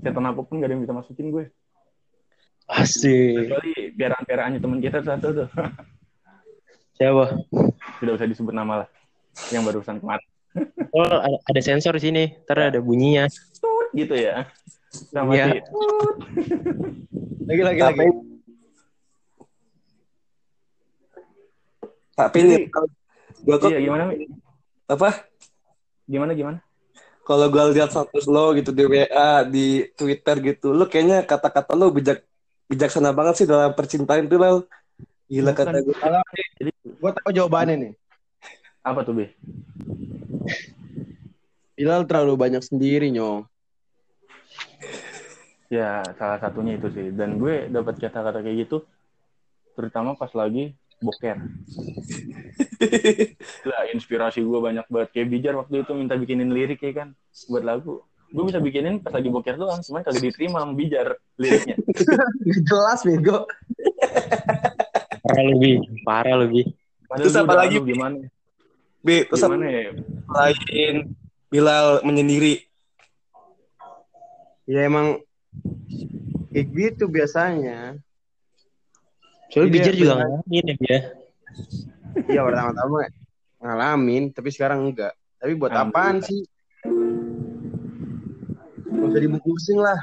Setan 0.00 0.24
apa 0.24 0.40
pun 0.44 0.60
gak 0.60 0.68
ada 0.68 0.74
yang 0.76 0.84
bisa 0.84 0.94
masukin 0.96 1.26
gue. 1.32 1.44
Asik. 2.70 3.50
Kecuali 3.50 3.72
piaraan-piaraannya 3.98 4.58
teman 4.62 4.78
kita 4.78 5.02
satu 5.02 5.28
tuh. 5.34 5.48
Siapa? 7.00 7.24
Tidak 7.98 8.12
usah 8.14 8.28
disebut 8.28 8.54
nama 8.54 8.84
lah. 8.84 8.88
Yang 9.50 9.62
barusan 9.72 9.98
kemarin. 9.98 10.26
Oh, 10.90 11.06
ada, 11.06 11.38
ada 11.46 11.60
sensor 11.62 11.94
di 11.94 12.02
sini. 12.02 12.24
Ntar 12.42 12.74
ada 12.74 12.82
bunyinya. 12.82 13.30
Tut, 13.62 13.94
gitu 13.94 14.18
ya. 14.18 14.42
Sama 14.90 15.38
si 15.38 15.62
tut. 15.62 16.16
Lagi 17.46 17.62
lagi 17.62 17.78
Tapi, 17.78 18.06
lagi. 18.10 18.18
tapi 22.18 22.38
nih, 22.42 22.66
gue 23.46 23.56
kok 23.62 23.70
Iya 23.70 23.78
gimana 23.86 24.02
apa? 24.90 25.29
Gimana 26.10 26.34
gimana? 26.34 26.58
Kalau 27.22 27.46
gue 27.46 27.62
lihat 27.78 27.94
status 27.94 28.26
lo 28.26 28.50
gitu 28.58 28.74
di 28.74 28.82
WA, 28.82 29.46
di 29.46 29.86
Twitter 29.94 30.36
gitu, 30.42 30.74
lo 30.74 30.90
kayaknya 30.90 31.22
kata-kata 31.22 31.78
lo 31.78 31.94
bijak 31.94 32.26
bijaksana 32.66 33.14
banget 33.14 33.34
sih 33.38 33.46
dalam 33.46 33.70
percintaan 33.70 34.26
tuh 34.26 34.40
Lal. 34.42 34.56
Gila 35.30 35.54
Bukan. 35.54 35.62
kata 35.62 35.78
gue. 35.86 35.94
Jadi 36.58 36.70
Gue 36.98 37.10
tahu 37.14 37.30
jawabannya 37.30 37.74
nih. 37.78 37.92
apa 38.82 39.06
tuh 39.06 39.14
Be? 39.14 39.26
Bilal 41.78 42.02
terlalu 42.10 42.34
banyak 42.34 42.62
sendiri, 42.66 43.14
Nyong. 43.14 43.46
Ya, 45.70 46.02
salah 46.18 46.42
satunya 46.42 46.74
itu 46.74 46.90
sih. 46.90 47.14
Dan 47.14 47.38
gue 47.38 47.70
dapat 47.70 48.02
kata-kata 48.02 48.42
kayak 48.42 48.66
gitu, 48.66 48.82
terutama 49.78 50.18
pas 50.18 50.34
lagi 50.34 50.74
boker. 51.00 51.36
Lah, 53.68 53.82
inspirasi 53.92 54.44
gue 54.44 54.60
banyak 54.60 54.86
banget. 54.88 55.08
Kayak 55.16 55.28
Bijar 55.32 55.54
waktu 55.56 55.84
itu 55.84 55.92
minta 55.96 56.16
bikinin 56.16 56.52
lirik 56.52 56.80
ya 56.80 57.04
kan, 57.04 57.08
buat 57.48 57.64
lagu. 57.64 58.04
Gue 58.30 58.46
bisa 58.46 58.62
bikinin 58.62 59.02
pas 59.02 59.10
lagi 59.10 59.26
boker 59.26 59.58
doang, 59.58 59.82
cuman 59.82 60.06
kagak 60.06 60.22
diterima 60.22 60.62
sama 60.62 60.72
Bijar 60.78 61.18
liriknya. 61.34 61.76
Jelas, 62.68 63.02
bego. 63.02 63.42
Parah 65.20 65.44
lebih, 65.50 65.74
parah 66.06 66.36
lebih. 66.46 66.64
Terus 67.10 67.34
apa 67.34 67.54
lagi, 67.58 67.82
aduh, 67.82 67.86
gimana? 67.90 68.22
Bi, 69.00 69.24
terus 69.26 69.42
apa 69.42 69.56
Gimana 69.56 69.72
ya? 69.72 69.90
lain 70.28 71.16
Bilal 71.50 72.06
menyendiri. 72.06 72.62
Ya 74.70 74.86
emang 74.86 75.18
kayak 76.54 76.66
gitu 76.70 77.10
biasanya. 77.10 77.98
Soalnya 79.50 79.70
Bijar 79.74 79.94
juga 79.98 80.12
bener. 80.14 80.26
ngalamin 80.26 80.64
ya, 80.64 80.74
ya. 80.78 81.00
Iya 82.30 82.40
pertama-tama 82.42 82.98
ngalamin, 83.58 84.24
tapi 84.30 84.48
sekarang 84.54 84.90
enggak. 84.90 85.14
Tapi 85.42 85.52
buat 85.58 85.74
apaan 85.74 86.22
sih? 86.22 86.46
Gak 88.90 89.06
usah 89.10 89.20
dibungkusin 89.20 89.78
lah. 89.78 89.98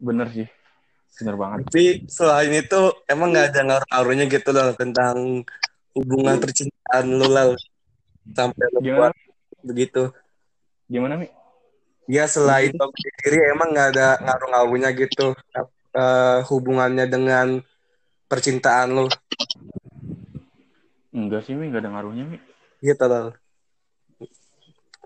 Bener 0.00 0.28
sih. 0.32 0.48
Bener 1.20 1.36
banget. 1.36 1.68
Tapi 1.68 1.84
selain 2.08 2.52
itu 2.52 2.80
emang 3.08 3.32
nggak 3.32 3.46
ada 3.52 3.60
ngaruh-ngaruhnya 3.66 4.24
gitu 4.28 4.50
loh 4.52 4.72
tentang 4.76 5.44
hubungan 5.96 6.36
percintaan 6.40 7.06
lo 7.12 7.28
Lal. 7.28 7.50
Sampai 8.36 8.68
buat 8.80 9.12
begitu. 9.64 10.12
Gimana, 10.88 11.20
Mi? 11.20 11.28
Ya 12.08 12.24
selain 12.26 12.72
lo 12.72 12.88
sendiri 12.92 13.52
emang 13.52 13.72
nggak 13.72 13.88
ada 13.96 14.08
ngaruh-ngaruhnya 14.24 14.90
gitu 14.96 15.36
eh, 15.94 16.38
hubungannya 16.46 17.06
dengan 17.10 17.62
percintaan 18.30 18.88
lo. 18.94 19.06
Enggak 21.10 21.46
sih, 21.46 21.58
Mi. 21.58 21.70
Enggak 21.70 21.86
ada 21.86 21.90
ngaruhnya, 21.98 22.24
Mi. 22.26 22.38
Gitu 22.80 23.04
Lal. 23.06 23.34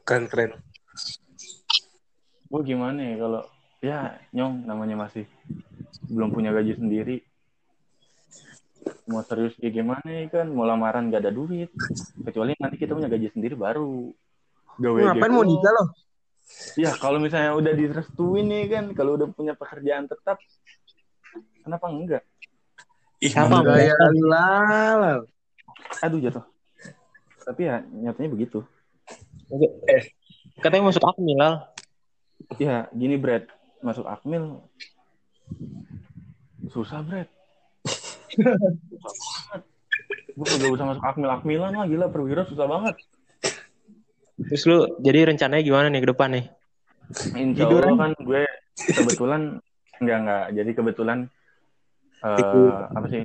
Keren 0.04 0.28
keren. 0.28 0.60
Gue 2.52 2.60
gimana 2.62 3.00
ya 3.00 3.14
kalau 3.18 3.42
ya 3.84 3.98
nyong 4.32 4.64
namanya 4.64 5.08
masih 5.08 5.28
belum 6.08 6.32
punya 6.32 6.54
gaji 6.56 6.76
sendiri 6.80 7.20
mau 9.04 9.20
serius 9.20 9.52
kayak 9.60 9.74
gimana 9.76 10.08
ya 10.08 10.24
kan 10.32 10.48
mau 10.48 10.64
lamaran 10.64 11.12
gak 11.12 11.24
ada 11.24 11.32
duit 11.32 11.68
kecuali 12.24 12.56
nanti 12.56 12.76
kita 12.80 12.96
punya 12.96 13.12
gaji 13.12 13.28
sendiri 13.32 13.52
baru 13.52 14.12
gawe 14.80 15.00
ngapain 15.12 15.32
mau 15.32 15.44
nikah 15.44 15.72
lo? 15.76 15.84
Ya 16.76 16.92
kalau 16.98 17.18
misalnya 17.18 17.57
udah 17.57 17.72
direstuin 17.72 18.46
nih 18.50 18.64
kan, 18.68 18.85
kalau 18.92 19.16
udah 19.16 19.28
punya 19.33 19.57
pekerjaan 19.57 20.04
tetap, 20.07 20.38
kenapa 21.64 21.87
enggak? 21.88 22.22
Ih, 23.24 23.33
Apa? 23.33 23.64
lah. 23.64 25.24
Aduh 26.04 26.20
jatuh. 26.20 26.44
Tapi 27.44 27.61
ya 27.68 27.80
nyatanya 27.80 28.30
begitu. 28.33 28.61
Katanya 30.61 30.92
masuk 30.92 31.04
akmil, 31.04 31.37
Lal. 31.37 31.54
Ya 32.61 32.87
gini 32.92 33.16
Brad, 33.16 33.48
masuk 33.80 34.04
Akmil 34.04 34.61
susah 36.68 37.00
Brad. 37.04 37.28
susah 38.90 39.12
banget. 39.14 39.62
Gue 40.35 40.46
gak 40.50 40.72
usah 40.74 40.87
masuk 40.90 41.04
Akmil-Akmilan 41.07 41.72
lah, 41.78 41.87
gila 41.87 42.07
perwira 42.11 42.42
susah 42.44 42.66
banget. 42.66 42.98
Terus 44.34 44.62
lu 44.66 44.78
jadi 44.98 45.30
rencananya 45.30 45.62
gimana 45.62 45.86
nih 45.90 46.02
ke 46.02 46.10
depan 46.10 46.28
nih? 46.34 46.46
Insya 47.38 47.70
Allah 47.70 47.94
kan 47.94 48.12
gue 48.18 48.42
kebetulan 48.90 49.42
enggak 50.02 50.18
enggak. 50.26 50.44
Jadi 50.58 50.70
kebetulan 50.74 51.18
eh 52.24 52.74
apa 52.90 53.06
sih? 53.06 53.22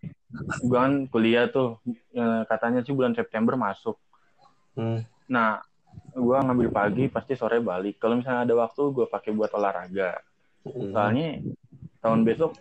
Gue 0.61 0.77
kan 0.77 0.93
kuliah 1.09 1.49
tuh 1.49 1.81
eh, 2.13 2.41
katanya 2.45 2.85
sih 2.85 2.93
bulan 2.93 3.17
September 3.17 3.57
masuk. 3.57 3.97
Hmm. 4.77 5.01
Nah, 5.25 5.57
gue 6.13 6.37
ngambil 6.37 6.69
pagi 6.69 7.09
pasti 7.09 7.33
sore 7.33 7.57
balik. 7.57 7.97
Kalau 7.97 8.21
misalnya 8.21 8.45
ada 8.45 8.55
waktu 8.59 8.81
gue 8.93 9.05
pakai 9.09 9.33
buat 9.33 9.49
olahraga. 9.57 10.21
Hmm. 10.61 10.93
Soalnya 10.93 11.41
tahun 12.05 12.21
besok 12.21 12.53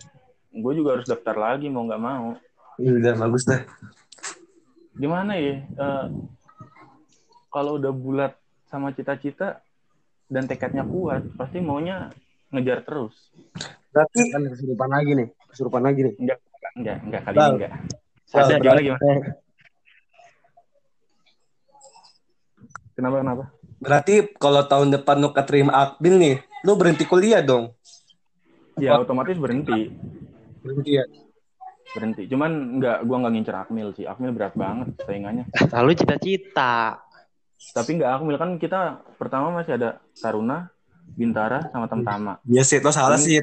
gue 0.49 0.73
juga 0.73 0.97
harus 0.97 1.07
daftar 1.07 1.37
lagi 1.37 1.69
mau 1.69 1.85
nggak 1.85 2.01
mau. 2.01 2.33
Udah 2.81 3.15
bagus 3.21 3.45
dah. 3.45 3.61
Gimana 4.97 5.37
ya? 5.37 5.61
eh, 5.61 6.07
kalau 7.49 7.81
udah 7.81 7.93
bulat 7.93 8.33
sama 8.69 8.93
cita-cita 8.93 9.65
dan 10.29 10.45
tekadnya 10.45 10.85
kuat, 10.85 11.25
pasti 11.41 11.59
maunya 11.59 12.13
ngejar 12.53 12.85
terus. 12.85 13.17
Berarti 13.93 14.21
Kan 14.29 14.45
kesurupan 14.53 14.91
lagi 14.93 15.11
nih. 15.17 15.29
Kesurupan 15.49 15.83
lagi 15.85 16.01
nih. 16.05 16.15
Enggak, 16.21 16.39
enggak, 16.77 16.97
enggak 17.05 17.23
kali 17.25 17.37
ini 17.37 17.53
enggak. 17.57 17.73
Ada 18.29 18.55
gimana 18.61 18.81
gimana? 18.85 19.05
Kenapa 22.99 23.17
kenapa? 23.23 23.45
berarti 23.79 24.27
kalau 24.43 24.67
tahun 24.67 24.91
depan 24.91 25.23
lu 25.23 25.31
keterima 25.31 25.71
akbil 25.71 26.19
nih, 26.19 26.37
lu 26.67 26.75
berhenti 26.75 27.07
kuliah 27.07 27.39
dong. 27.39 27.71
Ya 28.75 28.99
otomatis 28.99 29.39
berhenti, 29.39 29.95
Berhenti 30.63 30.99
ya. 30.99 31.07
berhenti. 31.95 32.27
Cuman 32.27 32.79
enggak, 32.79 33.07
gua 33.07 33.17
enggak 33.23 33.33
ngincer 33.39 33.57
Akmil 33.59 33.89
sih. 33.95 34.07
Akmil 34.07 34.35
berat 34.35 34.55
banget 34.59 34.99
saingannya. 35.07 35.47
Lalu 35.71 35.91
cita-cita. 35.95 36.99
Tapi 37.59 37.91
enggak 37.99 38.11
Akmil 38.19 38.39
kan 38.39 38.51
kita 38.57 39.03
pertama 39.19 39.51
masih 39.51 39.75
ada 39.75 39.99
Taruna, 40.15 40.71
Bintara 41.19 41.67
sama 41.75 41.91
Tamtama. 41.91 42.39
Iya 42.47 42.63
sih, 42.63 42.79
lo 42.79 42.95
salah 42.95 43.19
sih. 43.19 43.43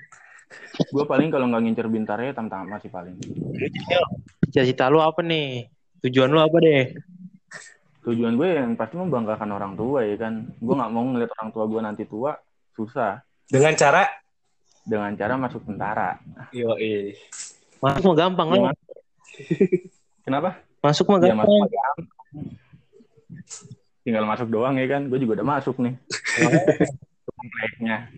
Gua 0.93 1.04
paling 1.04 1.28
kalau 1.34 1.51
nggak 1.51 1.62
ngincer 1.67 1.88
Bintara 1.91 2.23
ya 2.23 2.32
Tamtama 2.32 2.80
sih 2.80 2.88
paling. 2.88 3.19
Cita-cita 4.49 4.88
lu 4.88 5.04
apa 5.04 5.19
nih? 5.19 5.67
Tujuan 6.08 6.32
lu 6.32 6.39
apa 6.39 6.58
deh? 6.63 6.95
Tujuan 8.06 8.38
gue 8.38 8.47
yang 8.54 8.78
pasti 8.78 8.95
membanggakan 9.01 9.49
orang 9.51 9.73
tua 9.73 10.06
ya 10.06 10.15
kan. 10.15 10.45
Gue 10.62 10.75
nggak 10.78 10.91
mau 10.93 11.04
ngeliat 11.10 11.32
orang 11.41 11.49
tua 11.51 11.63
gue 11.65 11.82
nanti 11.82 12.04
tua 12.06 12.38
susah 12.78 13.23
Dengan 13.49 13.73
cara 13.73 14.04
dengan 14.86 15.12
cara 15.17 15.34
masuk 15.41 15.65
tentara. 15.65 16.21
Yo, 16.54 16.78
Masuk 17.82 18.13
mah 18.13 18.15
gampang. 18.15 18.47
Gimana? 18.54 18.73
Kenapa? 20.25 20.49
Masuk 20.80 21.06
mah 21.10 21.17
Ya 21.19 21.34
gampang. 21.34 21.49
masuk 21.49 21.65
aja. 21.65 21.82
Tinggal 24.05 24.23
masuk 24.29 24.53
doang 24.53 24.77
ya 24.77 24.85
kan. 24.85 25.09
Gue 25.09 25.17
juga 25.17 25.41
udah 25.41 25.47
masuk 25.57 25.81
nih. 25.81 25.97
Kompleknya. 27.35 27.97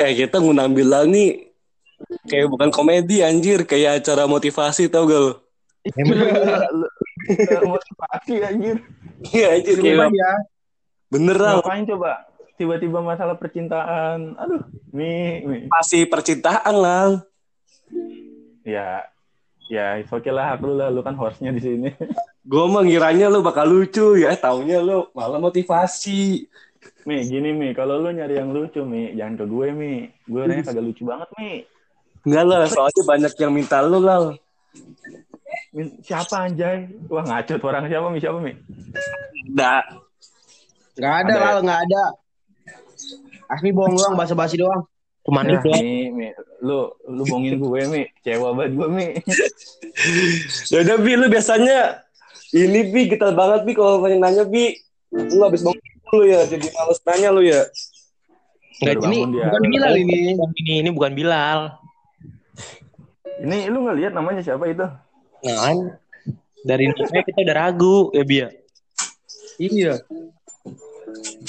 Eh 0.00 0.16
kita 0.16 0.40
ngundang 0.40 0.72
Bilal 0.72 1.12
nih 1.12 1.52
kayak 2.24 2.48
bukan 2.48 2.72
komedi 2.72 3.20
anjir, 3.20 3.68
kayak 3.68 4.00
acara 4.00 4.24
motivasi 4.24 4.88
tau 4.88 5.04
gak 5.04 5.20
lu? 5.20 5.32
Motivasi 7.68 8.34
anjir. 8.40 8.76
Iya 9.28 9.60
anjir 9.60 9.76
kayak 9.76 10.08
ya. 10.08 10.32
bener 11.12 11.36
lah. 11.36 11.60
Ngapain 11.60 11.84
coba? 11.84 12.12
Tiba-tiba 12.56 13.04
masalah 13.04 13.36
percintaan. 13.36 14.36
Aduh, 14.36 14.64
mi, 14.92 15.44
mi. 15.44 15.58
Masih 15.68 16.08
percintaan 16.08 16.76
lah. 16.76 17.20
Ya, 18.64 19.04
ya, 19.70 20.02
oke 20.02 20.30
lah, 20.34 20.54
hak 20.54 20.60
lu 20.66 20.74
lah. 20.74 20.90
Lu 20.90 21.00
kan 21.06 21.14
hostnya 21.14 21.54
di 21.54 21.62
sini. 21.62 21.88
Gue 22.50 22.64
mah 22.66 22.82
ngiranya 22.82 23.30
lu 23.30 23.40
bakal 23.46 23.70
lucu 23.70 24.18
ya, 24.18 24.34
taunya 24.34 24.82
lu 24.82 25.06
malah 25.14 25.38
motivasi. 25.38 26.50
Mi, 27.06 27.22
gini 27.24 27.54
Mi, 27.54 27.70
kalau 27.76 28.02
lu 28.02 28.10
nyari 28.10 28.40
yang 28.40 28.50
lucu 28.50 28.82
Mi, 28.82 29.14
jangan 29.14 29.38
ke 29.38 29.44
gue 29.46 29.66
Mi. 29.70 29.94
Gue 30.26 30.40
orangnya 30.44 30.64
kagak 30.66 30.84
lucu 30.84 31.06
banget 31.06 31.28
Mi. 31.38 31.62
Enggak 32.26 32.44
lah, 32.48 32.58
soalnya 32.66 33.02
banyak 33.06 33.32
yang 33.38 33.52
minta 33.54 33.78
lu 33.84 34.02
lah. 34.02 34.34
Siapa 36.02 36.50
anjay? 36.50 36.90
Wah 37.06 37.24
ngaco 37.24 37.54
orang 37.62 37.86
siapa 37.86 38.06
Mi? 38.10 38.18
Siapa 38.18 38.38
Mi? 38.40 38.52
Nah, 39.54 39.84
Nggak 41.00 41.14
ada 41.16 41.32
Ada. 41.32 41.40
lah, 41.40 41.54
nggak 41.64 41.80
ada. 41.88 42.02
Asmi 43.50 43.70
bohong 43.72 43.96
doang, 43.96 44.14
basa-basi 44.14 44.60
doang. 44.60 44.84
Cuman 45.20 45.44
Nah, 45.44 45.60
itu 45.60 45.68
Mi, 45.68 46.08
Mi, 46.10 46.28
lu 46.64 46.88
lu 47.04 47.22
bohongin 47.28 47.60
gue 47.60 47.80
Mi. 47.92 48.02
Kecewa 48.20 48.56
banget 48.56 48.72
gue 48.76 48.88
Mi. 48.88 49.06
yaudah 50.72 50.96
Bi, 50.96 51.12
lu 51.16 51.26
biasanya 51.28 52.00
ini 52.56 52.80
Bi, 52.88 53.12
kita 53.12 53.36
banget 53.36 53.68
Bi 53.68 53.72
kalau 53.76 54.00
banyak 54.00 54.20
nanya 54.20 54.44
Bi. 54.48 54.72
Lu 55.12 55.44
habis 55.44 55.60
bangun 55.60 55.80
lu 56.10 56.24
ya, 56.26 56.42
jadi 56.48 56.66
males 56.74 57.00
nanya 57.06 57.28
lu 57.30 57.42
ya. 57.44 57.60
Enggak 58.80 58.96
ini 59.04 59.18
dia. 59.36 59.44
Bukan 59.52 59.62
Bilal 59.68 59.94
ini. 60.00 60.18
bukan 60.34 60.50
ini 60.56 60.72
ini 60.80 60.90
bukan 60.90 61.12
Bilal. 61.12 61.60
Ini 63.40 63.58
lu 63.68 63.78
nggak 63.84 63.98
lihat 64.00 64.12
namanya 64.16 64.40
siapa 64.40 64.64
itu? 64.68 64.84
Nah, 65.44 65.72
dari 66.64 66.88
namanya 66.88 67.24
kita 67.28 67.38
udah 67.44 67.56
ragu 67.56 67.96
ya 68.16 68.24
Bia. 68.24 68.46
Iya. 69.60 69.94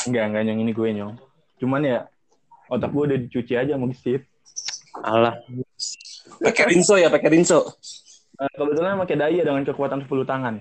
Enggak, 0.07 0.23
enggak 0.27 0.43
nyong 0.43 0.59
ini 0.59 0.71
gue 0.75 0.89
nyong. 0.91 1.13
Cuman 1.63 1.81
ya 1.87 1.99
otak 2.71 2.89
gue 2.95 3.03
udah 3.11 3.19
dicuci 3.19 3.53
aja 3.59 3.75
sama 3.75 3.91
gesit. 3.91 4.23
Alah. 5.03 5.35
Pakai 6.39 6.71
rinso 6.71 6.95
ya, 6.95 7.11
pakai 7.11 7.29
rinso. 7.35 7.75
Eh, 8.39 8.51
kebetulan 8.55 8.95
pakai 9.03 9.17
daya 9.19 9.41
dengan 9.43 9.63
kekuatan 9.67 10.07
10 10.07 10.23
tangan. 10.23 10.55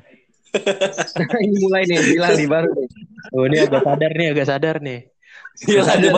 ini 1.46 1.56
mulai 1.62 1.86
nih, 1.86 1.98
Bilal 2.10 2.34
nih 2.34 2.48
baru 2.50 2.70
nih. 2.74 2.88
Oh, 3.30 3.44
ini 3.46 3.56
agak 3.62 3.82
sadar 3.86 4.12
nih, 4.12 4.26
agak 4.34 4.46
sadar 4.50 4.76
nih. 4.82 5.00
Iya, 5.70 5.82
ada. 5.86 6.08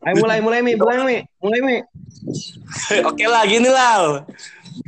Ayo 0.00 0.14
mulai, 0.20 0.40
mulai 0.40 0.60
Mi, 0.64 0.72
mulai 0.76 0.96
Mi, 1.04 1.16
mulai 1.40 1.60
Mi. 1.64 1.76
Oke 3.08 3.24
lah, 3.24 3.44
gini 3.48 3.68
lah. 3.68 4.24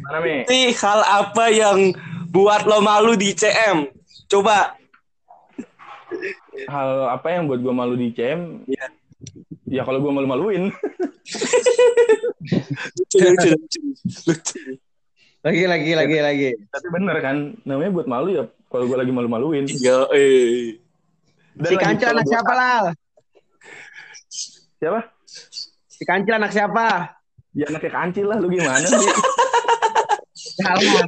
Mana 0.09 0.19
Mi? 0.21 0.45
Sih, 0.49 0.77
hal 0.77 1.01
apa 1.05 1.49
yang 1.49 1.97
buat 2.29 2.69
lo 2.69 2.85
malu 2.85 3.17
di 3.17 3.33
CM? 3.33 3.89
Coba. 4.29 4.77
Hal 6.69 6.91
apa 7.13 7.29
yang 7.33 7.49
buat 7.49 7.61
gue 7.61 7.75
malu 7.75 7.97
di 7.97 8.13
CM? 8.13 8.65
Iya. 8.69 8.87
Ya 9.73 9.89
kalau 9.89 10.05
gue 10.05 10.13
malu-maluin. 10.13 10.69
Lagi, 15.43 15.65
lagi, 15.65 15.93
lagi, 15.97 16.19
lagi. 16.21 16.51
Tapi 16.69 16.87
bener 16.93 17.17
kan, 17.25 17.37
namanya 17.65 17.91
buat 17.97 18.05
malu 18.05 18.37
ya 18.37 18.45
kalau 18.69 18.85
gue 18.85 18.99
lagi 19.01 19.13
malu-maluin. 19.17 19.65
Yo, 19.81 20.13
eh. 20.13 20.77
Si 21.57 21.75
Kancil 21.81 22.13
anak 22.13 22.29
gua- 22.29 22.33
siapa 22.37 22.53
lah? 22.53 22.81
Siapa? 24.77 25.01
Si 25.89 26.05
Kancil 26.05 26.35
anak 26.37 26.53
siapa? 26.53 26.87
Ya 27.53 27.69
anaknya 27.69 27.93
kancil 27.93 28.27
lah, 28.33 28.41
lu 28.41 28.49
gimana 28.49 28.81
sih? 28.81 28.97
Salah. 30.61 31.05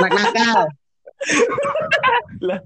Anak 0.00 0.12
nakal. 0.16 0.60
lah, 2.40 2.58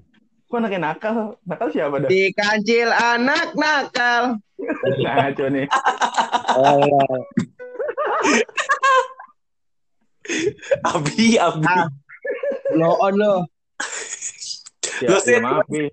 kok 0.47 0.57
anaknya 0.63 0.79
nakal? 0.79 1.35
Nakal 1.43 1.67
siapa 1.75 1.95
dah? 1.99 2.09
Si 2.09 2.31
Kancil 2.31 2.87
anak 2.87 3.51
nakal. 3.53 4.39
Ngaco 5.03 5.45
nih. 5.51 5.67
Oh, 6.55 6.81
Abi, 10.95 11.39
Abi. 11.39 11.63
Ah. 11.67 11.87
Blow 12.71 12.95
on 12.99 13.15
lo. 13.15 13.33
Ya, 14.99 15.07
Lu, 15.13 15.19
Sid. 15.23 15.39
ya 15.39 15.39
maaf, 15.43 15.63
Bi. 15.71 15.87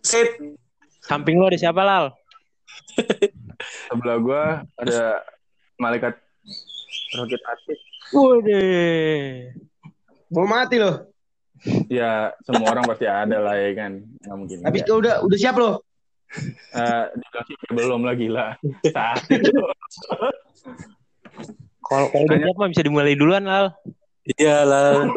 Sit. 0.00 0.30
samping 1.04 1.42
lu 1.42 1.50
ada 1.50 1.58
siapa 1.58 1.82
Lal? 1.82 2.14
Sebelah 3.90 4.16
gue 4.22 4.42
ada 4.78 5.00
malaikat 5.76 6.14
roket 7.18 7.42
atik. 7.42 7.78
Waduh. 8.14 9.69
Mau 10.30 10.46
mati 10.46 10.78
lo. 10.78 11.10
Ya, 11.92 12.32
semua 12.40 12.72
orang 12.72 12.88
pasti 12.88 13.04
ada 13.04 13.36
lah 13.36 13.52
ya 13.52 13.70
kan. 13.76 13.92
Nggak 14.24 14.36
mungkin. 14.38 14.56
Enggak. 14.64 14.80
itu 14.80 14.92
udah 14.96 15.14
udah 15.20 15.36
siap 15.36 15.56
lo. 15.58 15.84
Eh, 16.72 17.04
dibilang 17.12 17.44
sih 17.44 17.54
belum 17.68 18.02
lagi 18.06 18.26
lah. 18.30 18.54
Saat 18.94 19.26
itu. 19.28 19.50
Kalau 21.82 22.06
kalau 22.08 22.24
udah 22.24 22.38
siap 22.38 22.56
mah 22.56 22.68
bisa 22.70 22.82
dimulai 22.82 23.18
duluan 23.18 23.44
Lal. 23.44 23.74
Iyalah. 24.38 25.10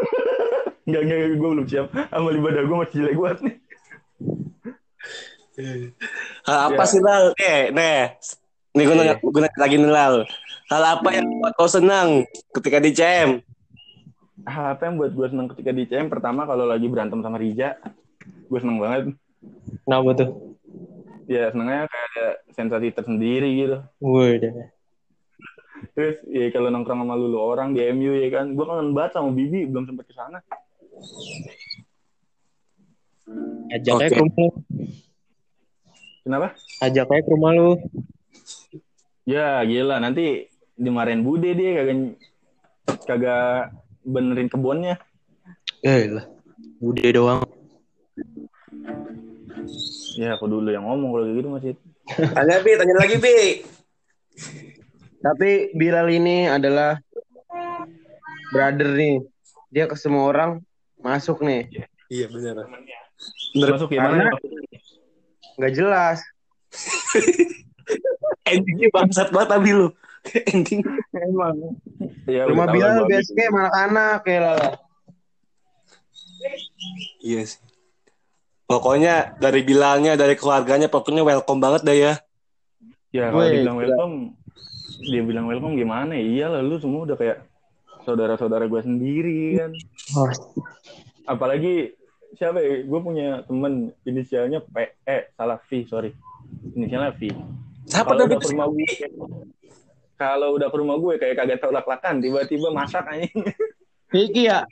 Enggak, 0.84 1.02
enggak, 1.06 1.18
gue 1.32 1.50
belum 1.54 1.68
siap. 1.70 1.88
Amal 2.12 2.34
ibadah 2.34 2.62
gue 2.66 2.76
masih 2.76 2.96
jelek 2.98 3.16
banget 3.16 3.40
nih. 3.40 3.56
Hal 6.44 6.60
apa 6.74 6.82
Ya. 6.82 6.90
sih 6.90 7.00
Lal? 7.00 7.26
Eh, 7.38 7.70
nih. 7.70 8.18
Nih 8.74 8.84
gue 8.84 8.96
nanya, 8.98 9.16
gue 9.16 9.40
nanya 9.40 9.60
lagi 9.62 9.76
nih 9.78 9.92
Lal. 9.92 10.16
Hal 10.68 10.84
apa 10.98 11.10
yang 11.14 11.30
buat 11.40 11.54
kau 11.54 11.70
senang 11.70 12.26
ketika 12.52 12.82
di 12.82 12.90
CM? 12.90 13.40
Hal 14.44 14.76
apa 14.76 14.82
yang 14.92 14.96
buat 15.00 15.12
gue 15.16 15.28
seneng 15.32 15.48
ketika 15.56 15.72
di 15.72 15.84
CM? 15.88 16.12
Pertama 16.12 16.44
kalau 16.44 16.68
lagi 16.68 16.88
berantem 16.92 17.24
sama 17.24 17.40
Rija, 17.40 17.80
gue 18.24 18.60
seneng 18.60 18.78
banget. 18.80 19.16
Kenapa 19.88 20.10
tuh? 20.20 20.30
Ya 21.28 21.48
senengnya 21.56 21.88
kayak 21.88 22.08
ada 22.12 22.28
sensasi 22.52 22.88
tersendiri 22.92 23.50
gitu. 23.56 23.78
Wih, 24.04 24.44
Terus 25.94 26.18
ya 26.28 26.48
kalau 26.52 26.72
nongkrong 26.72 27.04
sama 27.04 27.16
lulu 27.16 27.40
orang 27.40 27.72
di 27.72 27.84
MU 27.92 28.12
ya 28.20 28.30
kan, 28.32 28.52
gue 28.52 28.66
kangen 28.66 28.92
banget 28.92 29.12
sama 29.16 29.30
Bibi, 29.32 29.68
belum 29.68 29.88
sempet 29.88 30.06
ke 30.08 30.16
sana. 30.16 30.40
ajak 33.74 33.94
aja 33.98 34.06
Oke. 34.06 34.14
ke 34.14 34.22
rumah 34.22 34.38
lu. 34.38 34.50
Kenapa? 36.24 36.48
Ajak 36.80 37.08
aja 37.10 37.22
ke 37.26 37.32
rumah 37.32 37.52
lu. 37.56 37.70
Ya 39.24 39.64
gila 39.64 40.04
nanti 40.04 40.52
dimarahin 40.76 41.24
Bude 41.24 41.56
dia 41.56 41.80
kagak 41.80 41.98
kagak 43.08 43.72
benerin 44.04 44.52
kebunnya. 44.52 45.00
Eh 45.84 46.12
lah. 46.12 46.26
Udah 46.84 47.10
doang. 47.16 47.42
Ya 50.20 50.38
aku 50.38 50.46
dulu 50.46 50.70
yang 50.70 50.86
ngomong 50.86 51.10
kalau 51.16 51.26
kayak 51.26 51.38
gitu 51.40 51.50
masih. 51.50 51.72
Tanya 52.36 52.60
Bi, 52.60 52.72
tanya 52.76 52.96
lagi 53.00 53.16
Bi. 53.18 53.64
Tapi 55.24 55.72
Bilal 55.72 56.12
ini 56.12 56.52
adalah 56.52 57.00
brother 58.52 58.92
nih. 58.92 59.24
Dia 59.72 59.88
ke 59.88 59.96
semua 59.96 60.28
orang 60.28 60.60
masuk 61.00 61.42
nih. 61.42 61.88
Iya 62.12 62.28
benar. 62.28 62.68
Masuk 63.56 63.90
gimana? 63.90 64.30
Nggak 65.56 65.74
jelas. 65.74 66.20
Endingnya 68.52 68.92
bangsat 68.92 69.32
banget 69.32 69.50
Abi 69.56 69.72
lu. 69.72 69.88
Ending. 70.54 70.82
Emang. 71.12 71.56
Ya, 72.26 72.48
Rumah 72.48 72.66
gua 72.72 73.04
biasanya 73.08 73.46
sama 73.52 73.60
anak-anak 73.68 74.22
ya 74.24 74.40
lah. 74.40 74.58
Iya 77.24 77.42
sih. 77.48 77.60
Pokoknya 78.64 79.36
dari 79.38 79.62
Bilalnya, 79.62 80.16
dari 80.16 80.40
keluarganya, 80.40 80.88
pokoknya 80.88 81.22
welcome 81.22 81.62
banget 81.62 81.82
dah 81.84 81.96
ya. 81.96 82.14
Ya 83.14 83.30
kalau 83.30 83.46
dibilang 83.46 83.78
welcome, 83.78 84.16
dia 85.06 85.22
bilang 85.22 85.46
welcome 85.46 85.76
gimana? 85.78 86.18
Iya 86.18 86.50
lah 86.50 86.62
lu 86.66 86.82
semua 86.82 87.06
udah 87.06 87.14
kayak 87.20 87.46
saudara-saudara 88.08 88.66
gue 88.66 88.82
sendiri 88.82 89.62
kan. 89.62 89.72
Oh, 90.18 90.28
Apalagi 91.30 91.94
siapa 92.34 92.60
ya? 92.64 92.82
Gue 92.88 93.00
punya 93.04 93.46
temen 93.46 93.94
inisialnya 94.08 94.66
P, 94.66 94.98
eh 95.06 95.30
salah 95.38 95.62
V, 95.70 95.86
sorry. 95.86 96.12
Inisialnya 96.74 97.14
V. 97.14 97.30
Siapa 97.86 98.16
tuh? 98.16 98.26
udah 98.26 98.40
rumah 98.40 98.68
kalau 100.18 100.56
udah 100.56 100.70
ke 100.70 100.78
rumah 100.78 100.98
gue 101.02 101.18
kayak 101.18 101.36
kagak 101.38 101.60
tau 101.60 101.74
lak-lakan, 101.74 102.22
tiba-tiba 102.22 102.70
masak 102.70 103.06
anjing. 103.10 103.34
Vicky 104.14 104.46
ya. 104.46 104.64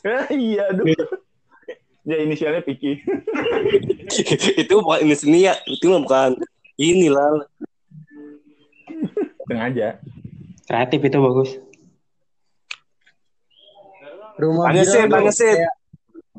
Eh, 0.00 0.24
iya 0.36 0.72
aduh. 0.72 0.86
Ya 2.08 2.16
inisialnya 2.24 2.64
Piki. 2.64 2.96
itu 4.64 4.74
bukan 4.80 5.04
ini 5.04 5.14
seni 5.14 5.44
ya, 5.44 5.54
itu 5.68 5.84
mah 5.92 6.00
bukan 6.00 6.30
ini 6.80 7.12
lah. 7.12 7.44
Sengaja. 9.44 10.00
kreatif 10.64 11.00
itu 11.02 11.18
bagus. 11.18 11.50
Rumah 14.40 14.72
Bilal 14.72 15.28
sih, 15.34 15.44
kayak, 15.44 15.74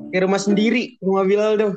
kayak 0.09 0.21
rumah 0.25 0.41
sendiri. 0.41 0.97
Rumah 1.03 1.23
Bilal 1.27 1.51
tuh. 1.59 1.73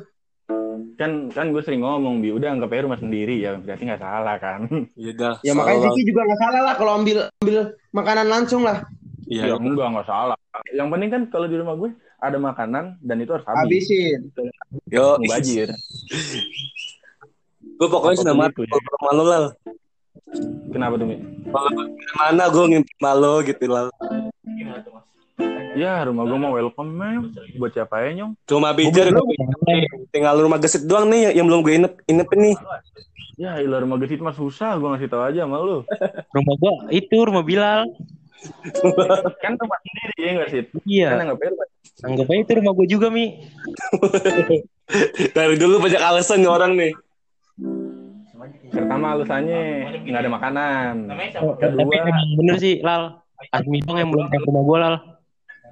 Kan 0.95 1.27
kan 1.31 1.51
gue 1.51 1.59
sering 1.59 1.83
ngomong, 1.83 2.23
Bi, 2.23 2.31
udah 2.31 2.55
anggap 2.55 2.71
aja 2.71 2.87
rumah 2.87 2.99
sendiri 2.99 3.43
ya, 3.43 3.59
berarti 3.59 3.83
nggak 3.83 3.99
salah 3.99 4.35
kan. 4.39 4.59
Iya 4.95 5.11
dah. 5.15 5.35
Ya 5.43 5.51
makanya. 5.51 5.91
Vicky 5.91 6.03
juga 6.07 6.21
nggak 6.23 6.39
salah 6.39 6.61
lah 6.63 6.73
kalau 6.79 6.91
ambil 6.95 7.17
ambil 7.43 7.55
makanan 7.91 8.27
langsung 8.31 8.61
lah. 8.63 8.87
Iya. 9.27 9.51
Ya 9.51 9.55
enggak, 9.57 9.87
enggak 9.91 10.07
salah. 10.07 10.37
Yang 10.71 10.87
penting 10.93 11.09
kan 11.11 11.21
kalau 11.33 11.47
di 11.51 11.55
rumah 11.59 11.75
gue 11.75 11.89
ada 12.21 12.37
makanan 12.39 12.85
dan 13.03 13.17
itu 13.19 13.31
harus 13.35 13.45
habis. 13.45 13.83
Habisin. 13.85 14.19
Yo, 14.87 15.19
Mubajir. 15.19 15.69
gue 17.75 17.87
pokoknya 17.91 18.15
Apa 18.15 18.15
pun 18.15 18.23
senang 18.23 18.37
banget 18.39 18.53
itu, 18.55 18.61
ya. 18.71 18.79
kalau 19.03 19.13
lo 19.19 19.23
lah. 19.27 19.43
Kenapa 20.71 20.93
tuh, 20.95 21.07
Mi? 21.11 21.17
Kalau 21.51 21.69
mana 22.15 22.43
gue 22.47 22.63
ngimpi 22.71 22.91
sama 22.95 23.11
lo 23.19 23.33
gitu 23.43 23.65
lah. 23.67 23.85
Ya, 25.75 26.07
rumah 26.07 26.23
gue 26.23 26.39
mau 26.39 26.55
welcome, 26.55 26.87
Mem. 26.87 27.35
Buat 27.59 27.75
siapa 27.75 27.99
ya, 27.99 28.15
Nyong? 28.15 28.31
Cuma 28.47 28.71
bijar 28.71 29.11
tinggal 30.07 30.39
rumah 30.39 30.55
gesit 30.55 30.87
doang 30.87 31.11
nih 31.11 31.35
yang 31.35 31.43
belum 31.45 31.59
gue 31.59 31.73
inep 31.75 31.93
inep 32.07 32.29
nih. 32.31 32.55
Ya, 33.35 33.59
ilah 33.59 33.83
rumah 33.83 33.99
gesit 33.99 34.23
mah 34.23 34.31
susah. 34.31 34.79
Gue 34.79 34.87
ngasih 34.87 35.11
tahu 35.11 35.19
aja 35.21 35.43
sama 35.43 35.59
lu. 35.59 35.83
Rumah 36.31 36.55
gua 36.55 36.71
itu 36.87 37.17
rumah 37.19 37.43
Bilal. 37.43 37.91
Kan 39.43 39.59
tempat 39.59 39.79
sendiri 39.83 40.15
ya 40.17 40.31
nggak 40.33 40.49
sih? 40.49 40.61
Kan 40.63 40.79
Iya. 40.87 41.07
anggap 41.19 41.37
aja 41.37 41.49
rumah- 41.51 41.71
Anggap 42.05 42.25
aja 42.25 42.39
itu 42.39 42.51
rumah 42.55 42.71
gua 42.71 42.87
juga, 42.87 43.07
Mi. 43.11 43.25
Dari 45.33 45.55
dulu 45.57 45.75
banyak 45.81 45.99
alasan 45.99 46.39
nih 46.39 46.51
orang 46.51 46.71
nih. 46.79 46.91
Pertama 48.71 49.05
alasannya 49.11 49.59
nggak 50.05 50.21
ada 50.21 50.31
makanan. 50.31 50.93
Tapi 51.11 51.23
Kedua, 51.59 51.83
emang 51.83 52.27
bener 52.39 52.55
sih, 52.55 52.79
Lal. 52.79 53.19
Asmi 53.51 53.83
dong 53.83 53.99
yang 53.99 54.09
belum 54.09 54.31
ke 54.31 54.39
rumah 54.41 54.63
gua, 54.63 54.77
Lal. 54.79 54.95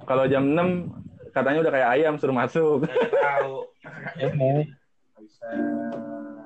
Kalau 0.04 0.24
jam 0.24 0.44
6 0.46 0.88
katanya 1.34 1.58
udah 1.66 1.72
kayak 1.72 1.88
ayam 1.98 2.14
suruh 2.16 2.32
masuk. 2.32 2.86
Emang. 4.16 4.68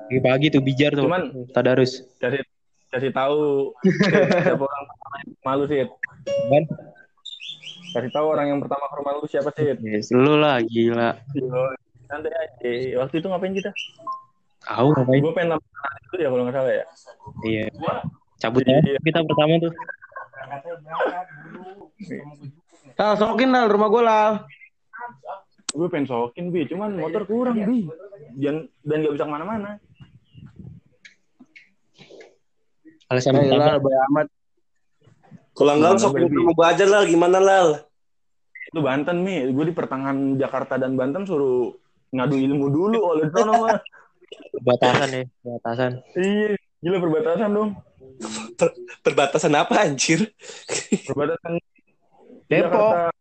Pagi-pagi 0.08 0.46
tuh 0.48 0.62
bijar 0.64 0.96
tuh. 0.96 1.04
Cuman- 1.04 1.32
Tadarus. 1.52 2.00
kasih 2.16 2.40
kasih 2.88 3.12
tahu 3.12 3.76
siapa 3.84 4.64
orang 4.64 4.84
pertama 4.88 5.14
yang 5.20 5.28
ke 5.28 5.36
rumah 5.36 5.54
lu 5.54 5.64
sih. 5.68 5.78
Kan? 6.48 6.64
Kasih 7.88 8.10
tahu 8.12 8.26
orang 8.32 8.46
yang 8.48 8.60
pertama 8.64 8.84
ke 8.88 8.94
rumah 8.96 9.12
lu 9.20 9.26
siapa 9.28 9.50
sih? 9.52 9.76
Yes, 9.84 10.08
lu 10.08 10.40
lah, 10.40 10.64
gila. 10.64 11.20
Santai 12.08 12.32
aja. 12.32 12.72
Waktu 13.04 13.14
itu 13.20 13.26
ngapain 13.28 13.52
kita? 13.52 13.70
Tahu 14.64 14.88
ngapain? 14.96 15.20
Gue 15.20 15.32
pengen 15.36 15.60
itu 16.08 16.16
ya 16.16 16.28
kalau 16.32 16.42
nggak 16.48 16.56
salah 16.56 16.72
ya. 16.72 16.84
Iya. 17.44 17.64
Cabut 18.40 18.64
aja 18.64 18.80
Iya. 18.80 18.98
kita 19.04 19.20
pertama 19.20 19.60
tuh. 19.60 19.72
Lal, 22.98 23.14
sokin 23.14 23.54
Lal, 23.54 23.70
rumah 23.70 23.88
gue 23.88 24.02
Lal. 24.02 24.32
Gue 25.70 25.86
pengen 25.86 26.10
sokin 26.10 26.50
bi, 26.50 26.66
cuman 26.66 26.98
motor 26.98 27.22
kurang 27.30 27.62
bi. 27.62 27.86
Dan 28.34 28.66
dan 28.82 28.96
nggak 29.06 29.14
bisa 29.14 29.24
ke 29.24 29.32
mana-mana. 29.32 29.70
Alasan 33.06 33.38
utama. 33.38 33.78
Lal, 33.78 33.78
amat. 33.80 34.26
Kalau 35.54 35.72
enggak 35.74 35.92
Gimana, 35.98 36.02
sok 36.06 36.14
Baby? 36.14 36.38
mau 36.38 36.62
aja 36.62 36.84
lah 36.86 37.02
gimana 37.02 37.38
lal? 37.42 37.68
Itu 38.70 38.78
Banten 38.78 39.26
mi, 39.26 39.42
gue 39.50 39.64
di 39.66 39.74
pertengahan 39.74 40.38
Jakarta 40.38 40.78
dan 40.78 40.94
Banten 40.94 41.26
suruh 41.26 41.74
ngadu 42.14 42.38
ilmu 42.38 42.66
dulu 42.70 42.98
oleh 43.02 43.26
sono 43.30 43.66
mah. 43.66 43.78
Perbatasan 44.54 45.08
ya, 45.10 45.22
perbatasan. 45.42 45.92
Iya, 46.14 46.54
gila 46.78 46.98
perbatasan 47.02 47.50
dong. 47.50 47.70
Per- 48.54 48.76
perbatasan 49.02 49.54
apa 49.58 49.82
anjir? 49.82 50.30
Perbatasan 51.10 51.58
Depok. 52.48 52.72
Jakarta. 52.72 53.12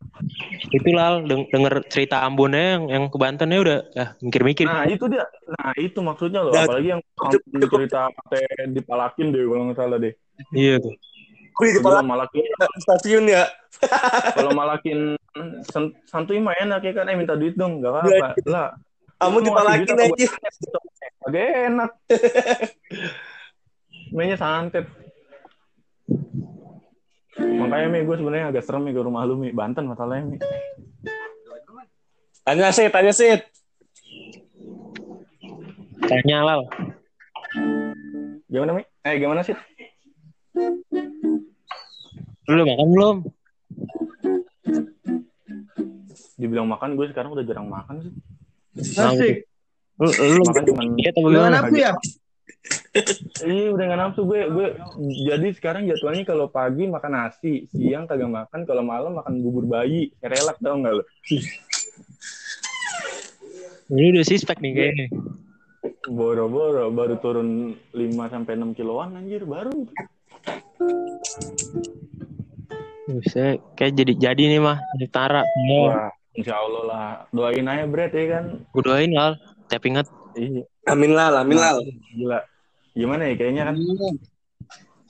Itu 0.71 0.89
Lal, 0.95 1.27
deng- 1.27 1.47
denger 1.51 1.83
cerita 1.91 2.23
Ambonnya 2.23 2.79
yang, 2.79 2.83
yang 2.87 3.03
ke 3.11 3.17
Banten 3.19 3.51
ya 3.51 3.59
udah 3.59 3.79
ya, 3.91 4.05
mikir-mikir. 4.23 4.65
Nah 4.65 4.87
itu 4.87 5.05
dia, 5.11 5.23
nah 5.51 5.71
itu 5.75 5.99
maksudnya 5.99 6.41
loh. 6.47 6.55
Dan- 6.55 6.67
Apalagi 6.71 6.87
yang 6.95 7.01
Ambon 7.19 7.67
cerita 7.67 8.07
sampai 8.07 8.41
dipalakin 8.71 9.27
deh 9.35 9.43
kalau 9.43 9.63
nggak 9.67 9.77
salah 9.77 9.97
deh. 9.99 10.13
Iya 10.55 10.79
tuh. 10.79 10.95
Gue 11.57 11.63
di 11.67 11.71
Gue 11.75 11.81
kepala 11.81 12.01
malakin, 12.05 12.43
stasiun 12.79 13.25
ya. 13.27 13.43
kalau 14.37 14.51
malakin 14.55 15.17
san- 15.67 15.93
santuy 16.07 16.37
mah 16.39 16.55
enak 16.57 16.81
ya 16.85 16.93
kan, 16.95 17.09
eh 17.09 17.17
minta 17.17 17.33
duit 17.35 17.57
dong, 17.57 17.81
gak 17.81 17.93
apa-apa. 17.93 18.27
Lah, 18.45 18.67
Kamu 19.17 19.41
dipalakin 19.41 19.97
aja. 19.97 20.28
agak 21.25 21.45
enak. 21.73 21.91
Mainnya 24.15 24.38
santet. 24.38 24.86
Makanya 27.38 27.88
Mi, 27.93 28.01
gue 28.01 28.15
sebenarnya 28.17 28.49
agak 28.49 28.63
serem 28.65 28.89
Mi 28.89 28.91
ke 28.91 29.01
rumah 29.01 29.21
lu 29.29 29.38
Mi, 29.38 29.53
Banten 29.53 29.85
masalahnya 29.85 30.25
Mi. 30.25 30.38
Tanya 32.41 32.71
sih, 32.73 32.88
tanya 32.89 33.13
sih. 33.13 33.38
Tanya 36.07 36.38
Lal. 36.41 36.61
Gimana 38.49 38.71
Mi? 38.81 38.83
Eh 39.05 39.15
gimana 39.21 39.45
sih? 39.45 39.53
Lu 42.47 42.51
udah 42.55 42.65
makan 42.65 42.88
belum? 42.95 43.17
Dibilang 46.38 46.67
makan, 46.69 46.95
gue 46.95 47.05
sekarang 47.11 47.33
udah 47.33 47.45
jarang 47.45 47.67
makan 47.67 47.95
sih. 48.01 48.13
Asik. 48.97 49.49
Lu, 49.97 50.09
lu 50.13 50.41
Makan 50.45 50.63
cuman 50.69 50.85
apa 50.93 51.09
Gimana 51.17 51.57
gimana? 51.73 51.91
Ya? 52.98 53.04
Iya 53.45 53.68
udah 53.72 53.86
gak 53.86 54.00
nafsu 54.00 54.22
gue 54.24 54.41
gue 54.48 54.68
jadi 55.24 55.48
sekarang 55.54 55.86
jadwalnya 55.86 56.26
kalau 56.26 56.48
pagi 56.48 56.84
makan 56.86 57.14
nasi, 57.14 57.70
siang 57.70 58.06
kagak 58.06 58.28
makan, 58.28 58.66
kalau 58.66 58.82
malam 58.82 59.16
makan 59.16 59.39
bubur 59.39 59.64
bayi, 59.64 60.10
serelak 60.18 60.58
tau 60.58 60.76
gak 60.78 60.93
lo? 60.98 61.04
Ini 63.88 64.06
udah 64.12 64.26
sispek 64.26 64.60
nih 64.60 64.74
kayaknya. 64.74 65.08
Boro-boro 66.08 66.88
baru 66.89 67.16
turun 67.20 67.50
5 67.91 68.02
sampai 68.28 68.56
6 68.56 68.74
kiloan 68.74 69.16
anjir 69.16 69.43
baru. 69.43 69.72
Buset, 73.08 73.64
kayak 73.80 73.95
jadi 73.95 74.14
jadi 74.20 74.43
nih 74.52 74.60
mah 74.60 74.78
Tara. 75.08 75.39
Ya, 75.39 75.80
Wah, 75.88 76.12
insya 76.36 76.60
Allah 76.60 76.84
lah. 76.84 77.08
Doain 77.32 77.64
aja 77.64 77.88
Brett 77.88 78.12
ya 78.12 78.26
kan. 78.36 78.45
gue 78.68 78.84
doain 78.84 79.12
Al. 79.16 79.39
Tapi 79.68 79.95
inget 79.95 80.08
Iya, 80.38 80.64
Amin 80.86 81.18
lah, 81.18 81.34
amin 81.34 81.58
lah. 81.58 81.80
gila. 82.14 82.39
Gimana 82.98 83.30
ya 83.30 83.34
kayaknya 83.38 83.64
kan 83.70 83.76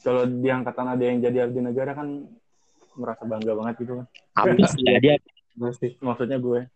kalau 0.04 0.24
di 0.28 0.50
angkatan 0.52 0.88
ada 0.92 1.04
yang 1.04 1.24
jadi 1.24 1.48
abdi 1.48 1.60
negara 1.64 1.96
kan 1.96 2.28
merasa 3.00 3.24
bangga 3.24 3.56
banget 3.56 3.76
gitu 3.88 4.04
kan. 4.04 4.06
habis 4.36 4.72
ya 4.84 5.00
dia. 5.00 5.16
Maksudnya 6.04 6.38
gue. 6.38 6.68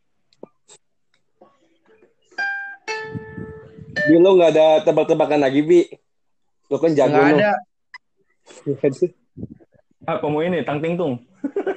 Bi, 4.02 4.16
lo 4.18 4.34
nggak 4.34 4.52
ada 4.56 4.68
tebak-tebakan 4.82 5.40
lagi, 5.44 5.62
Bi? 5.62 5.82
Lo 6.72 6.80
kan 6.82 6.96
jago 6.98 7.14
Nggak 7.14 7.28
lo. 7.28 7.38
ada. 7.38 7.52
Apa 10.18 10.26
mau 10.26 10.42
ini 10.42 10.66
tang 10.66 10.82
ting 10.82 10.98
tung? 10.98 11.22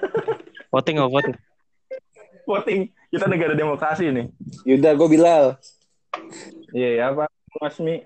Voting 0.72 0.97
nggak 0.97 1.12
voting? 1.12 1.37
Voting. 2.49 2.80
Kita 3.12 3.28
negara 3.28 3.53
demokrasi 3.55 4.11
nih. 4.11 4.26
Yaudah, 4.64 4.93
gue 4.97 5.09
Bilal. 5.12 5.45
Iya, 6.74 6.89
ya, 6.99 7.05
apa 7.12 7.30
Mas 7.62 7.78
Mi? 7.78 8.03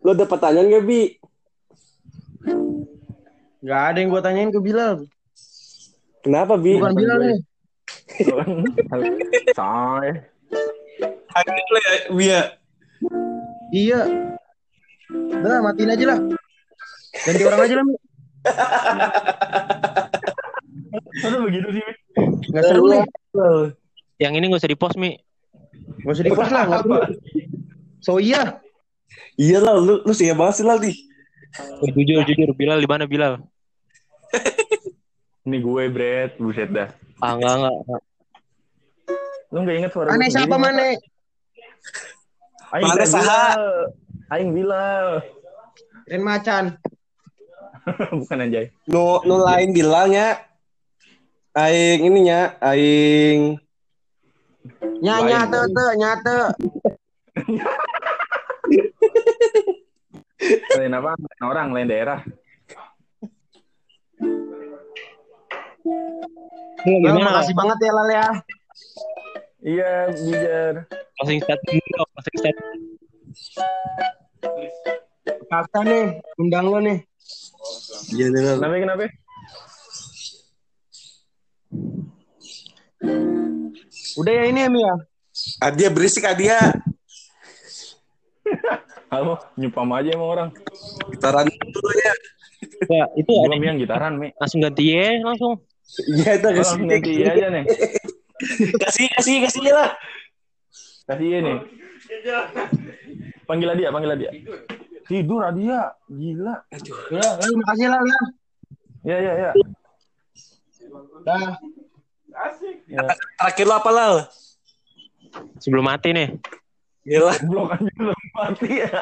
Lo 0.00 0.16
ada 0.16 0.24
pertanyaan 0.24 0.72
gak, 0.72 0.84
Bi? 0.88 1.02
Nggak 3.60 3.82
ada 3.92 3.98
yang 4.00 4.08
gue 4.08 4.22
tanyain 4.24 4.48
ke 4.48 4.60
Bilal. 4.60 5.04
Kenapa, 6.24 6.56
Bi? 6.56 6.80
Bukan 6.80 6.96
Bilal 6.96 7.18
nih. 7.20 7.40
Say. 9.56 10.08
Kaget 11.30 11.66
lo 11.68 11.78
ya, 11.78 11.92
Bi 12.12 12.24
ya? 12.24 12.42
Iya. 13.70 14.00
Udah, 15.12 15.60
matiin 15.60 15.92
aja 15.92 16.04
lah. 16.16 16.18
Ganti 17.28 17.42
orang 17.44 17.60
aja 17.60 17.74
lah, 17.76 17.84
Mi. 17.84 17.96
Masa 21.20 21.36
begitu 21.44 21.68
sih? 21.76 21.82
Mi? 21.84 21.94
Nggak 22.48 22.64
seru 22.64 22.84
nih. 22.88 23.04
Yang 24.20 24.32
ini 24.40 24.44
gak 24.48 24.60
usah 24.64 24.72
di 24.72 24.78
post 24.80 24.96
Mi. 24.96 25.20
Nggak 26.04 26.14
usah 26.16 26.24
di-post 26.24 26.52
lah. 26.52 26.64
nggak 26.66 26.82
perlu. 26.84 27.00
So 28.00 28.16
iya. 28.16 28.60
Iya 29.36 29.58
lah, 29.60 29.74
lu, 29.76 30.04
lu 30.04 30.12
siap 30.12 30.36
banget 30.36 30.54
sih 30.60 30.66
lah, 30.66 30.76
Di. 30.76 30.92
Eh, 31.82 31.90
jujur 31.96 32.22
jujur 32.28 32.50
Bilal 32.54 32.78
di 32.78 32.88
mana 32.88 33.04
Bilal? 33.10 33.42
Ini 35.40 35.56
gue 35.58 35.84
Brett, 35.90 36.38
buset 36.38 36.70
dah. 36.70 36.88
Ah 37.18 37.34
enggak 37.34 37.54
enggak. 37.58 37.76
enggak. 37.84 38.02
Lu 39.50 39.58
gak 39.66 39.76
inget 39.82 39.90
suara 39.90 40.08
Mane 40.14 40.26
gue 40.30 40.34
siapa 40.36 40.56
Mane? 40.60 40.88
Aing 42.70 42.90
saha? 43.02 43.18
Bilal. 43.18 43.64
Aing 44.30 44.50
Bilal. 44.54 45.06
Ren 46.06 46.22
Macan. 46.22 46.64
Bukan 48.20 48.38
anjay. 48.38 48.70
Nu, 48.86 49.18
nu 49.26 49.42
lain 49.42 49.74
bilangnya. 49.74 50.38
Aing 51.50 52.06
ininya, 52.06 52.54
aing 52.62 53.58
Nya 55.00 55.16
Lain. 55.20 55.28
nyate 55.28 55.58
te 55.72 55.84
nyate. 55.96 56.36
Lain 60.76 60.92
apa? 60.96 61.12
Lain 61.16 61.42
orang, 61.44 61.68
lain 61.72 61.88
daerah. 61.88 62.20
Lal, 66.80 66.96
gimana? 67.00 67.28
makasih 67.28 67.54
banget 67.56 67.78
ya 67.80 67.92
Lal 67.92 68.08
ya. 68.08 68.28
Iya, 69.60 69.92
bijar. 70.16 70.74
Posting 71.20 71.40
status 71.44 71.68
dulu, 71.68 72.04
posting 72.16 72.36
status. 72.40 72.64
Kakak 75.52 75.84
nih, 75.84 76.16
undang 76.40 76.72
lo 76.72 76.80
nih. 76.80 77.04
Iya, 78.16 78.32
dengar. 78.32 78.56
Kenapa, 78.56 78.76
kenapa? 78.80 79.04
Udah 84.18 84.32
ya 84.32 84.44
ini 84.50 84.60
ya 84.66 84.68
Mi 84.72 84.80
ya. 84.82 84.94
Adia 85.62 85.88
berisik, 85.92 86.26
Adia. 86.26 86.74
Halo, 89.12 89.38
nyupam 89.54 89.90
aja 89.94 90.10
emang 90.14 90.30
orang. 90.30 90.48
Gitaran 91.14 91.46
dulu 91.46 91.90
ya. 91.98 92.14
Ya, 92.90 93.04
itu 93.16 93.30
ada 93.30 93.46
Belum 93.50 93.62
yang 93.62 93.78
gitaran, 93.78 94.18
Mi. 94.18 94.34
langsung 94.38 94.60
ganti 94.62 94.90
ya 94.90 95.18
langsung. 95.22 95.62
Iya, 96.06 96.38
itu 96.38 96.46
kasih. 96.46 96.58
langsung 96.62 96.86
ganti 96.86 97.10
iya 97.18 97.30
aja 97.34 97.46
nih. 97.50 97.64
Kasih, 98.82 99.04
kasih, 99.20 99.36
kasih 99.44 99.68
lah. 99.68 99.92
Kasih 101.04 101.26
iya 101.28 101.38
nih. 101.44 101.56
Panggil 103.44 103.68
dia, 103.76 103.92
panggil 103.92 104.16
dia. 104.16 104.32
Tidur 105.04 105.44
dia, 105.52 105.92
gila. 106.08 106.54
Ya, 107.12 107.28
Lal, 107.36 107.52
makasih 107.60 107.86
Lal 107.92 108.00
ya. 108.00 108.20
Ya, 109.04 109.16
ya, 109.20 109.32
ya. 109.36 109.50
Dah. 111.26 111.52
Ya. 112.86 113.02
Terakhir 113.38 113.64
lo 113.66 113.74
apa, 113.76 113.90
Lal? 113.90 114.14
Sebelum 115.62 115.86
mati 115.86 116.10
nih. 116.10 116.28
Gila. 117.06 117.32
Blok 117.48 117.74
aja 117.74 117.90
belum 117.96 118.20
mati 118.36 118.70
ya. 118.84 118.92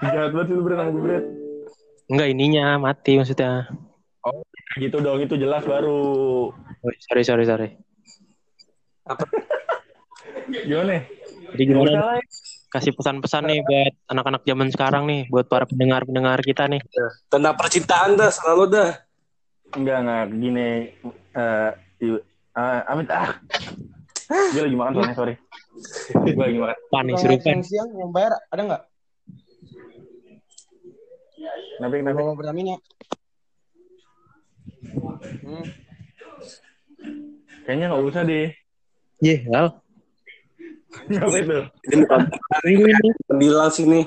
Jahat 0.00 0.30
banget 0.32 0.46
sih 0.48 0.54
lu 0.56 0.62
Bret, 0.64 0.78
sama 0.78 0.90
gue, 0.94 1.02
Bret. 1.02 1.24
Enggak 2.06 2.28
ininya 2.30 2.64
mati 2.78 3.18
maksudnya. 3.18 3.66
Gitu 4.76 4.96
dong, 5.00 5.18
itu 5.20 5.34
jelas 5.40 5.64
baru. 5.64 6.52
Oh, 6.52 6.92
sorry 7.08 7.22
sorry 7.24 7.44
sorry. 7.48 7.68
Gimana? 10.46 11.02
Jadi 11.54 11.62
gimana? 11.64 11.90
ya. 11.90 12.20
Kasih 12.66 12.92
pesan-pesan 12.92 13.46
nih 13.46 13.62
buat 13.62 13.94
anak-anak 14.10 14.42
zaman 14.44 14.68
sekarang 14.68 15.02
nih, 15.08 15.20
buat 15.32 15.46
para 15.48 15.64
pendengar-pendengar 15.64 16.42
kita 16.44 16.68
nih. 16.68 16.82
Tentang 17.30 17.54
percintaan 17.56 18.18
dah, 18.20 18.28
selalu 18.28 18.64
dah. 18.68 18.90
Enggak, 19.74 19.98
enggak. 20.04 20.24
Gini. 20.36 20.68
eh 21.36 21.70
i- 22.00 22.24
ah, 22.54 22.80
amit, 22.88 23.08
ah. 23.10 23.34
Gue 24.26 24.62
lagi 24.64 24.76
makan 24.78 24.92
soalnya, 24.94 25.14
sorry. 25.14 25.34
Gue 26.14 26.44
lagi 26.46 26.58
makan. 26.58 26.76
Panik 26.88 27.14
serupan. 27.20 27.42
siang 27.42 27.62
siang 27.62 27.90
yang 27.94 28.10
bayar 28.10 28.32
ada 28.48 28.62
nggak? 28.62 28.82
Kenapa, 31.76 31.94
kenapa? 32.00 32.18
Bawa 32.24 32.34
Pertamina. 32.34 32.76
Hmm. 35.44 35.66
Kayaknya 37.68 37.86
nggak 37.92 38.04
usah 38.08 38.22
deh. 38.24 38.48
Iya, 39.20 39.36
Al. 39.52 39.66
Ngapain 41.06 41.44
tuh? 41.44 41.64
Ini 42.64 42.74
bukan 42.80 42.98
pendilang 43.28 43.70
sini. 43.70 44.00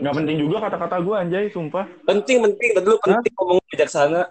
Nggak 0.00 0.14
penting 0.16 0.36
juga 0.40 0.56
kata-kata 0.64 0.96
gue, 1.04 1.16
anjay, 1.16 1.44
sumpah. 1.52 1.84
Penting, 2.08 2.40
penting. 2.40 2.70
Tadi 2.72 2.86
lu 2.88 2.96
penting 3.00 3.32
ngomong 3.36 3.58
bijaksana. 3.68 4.22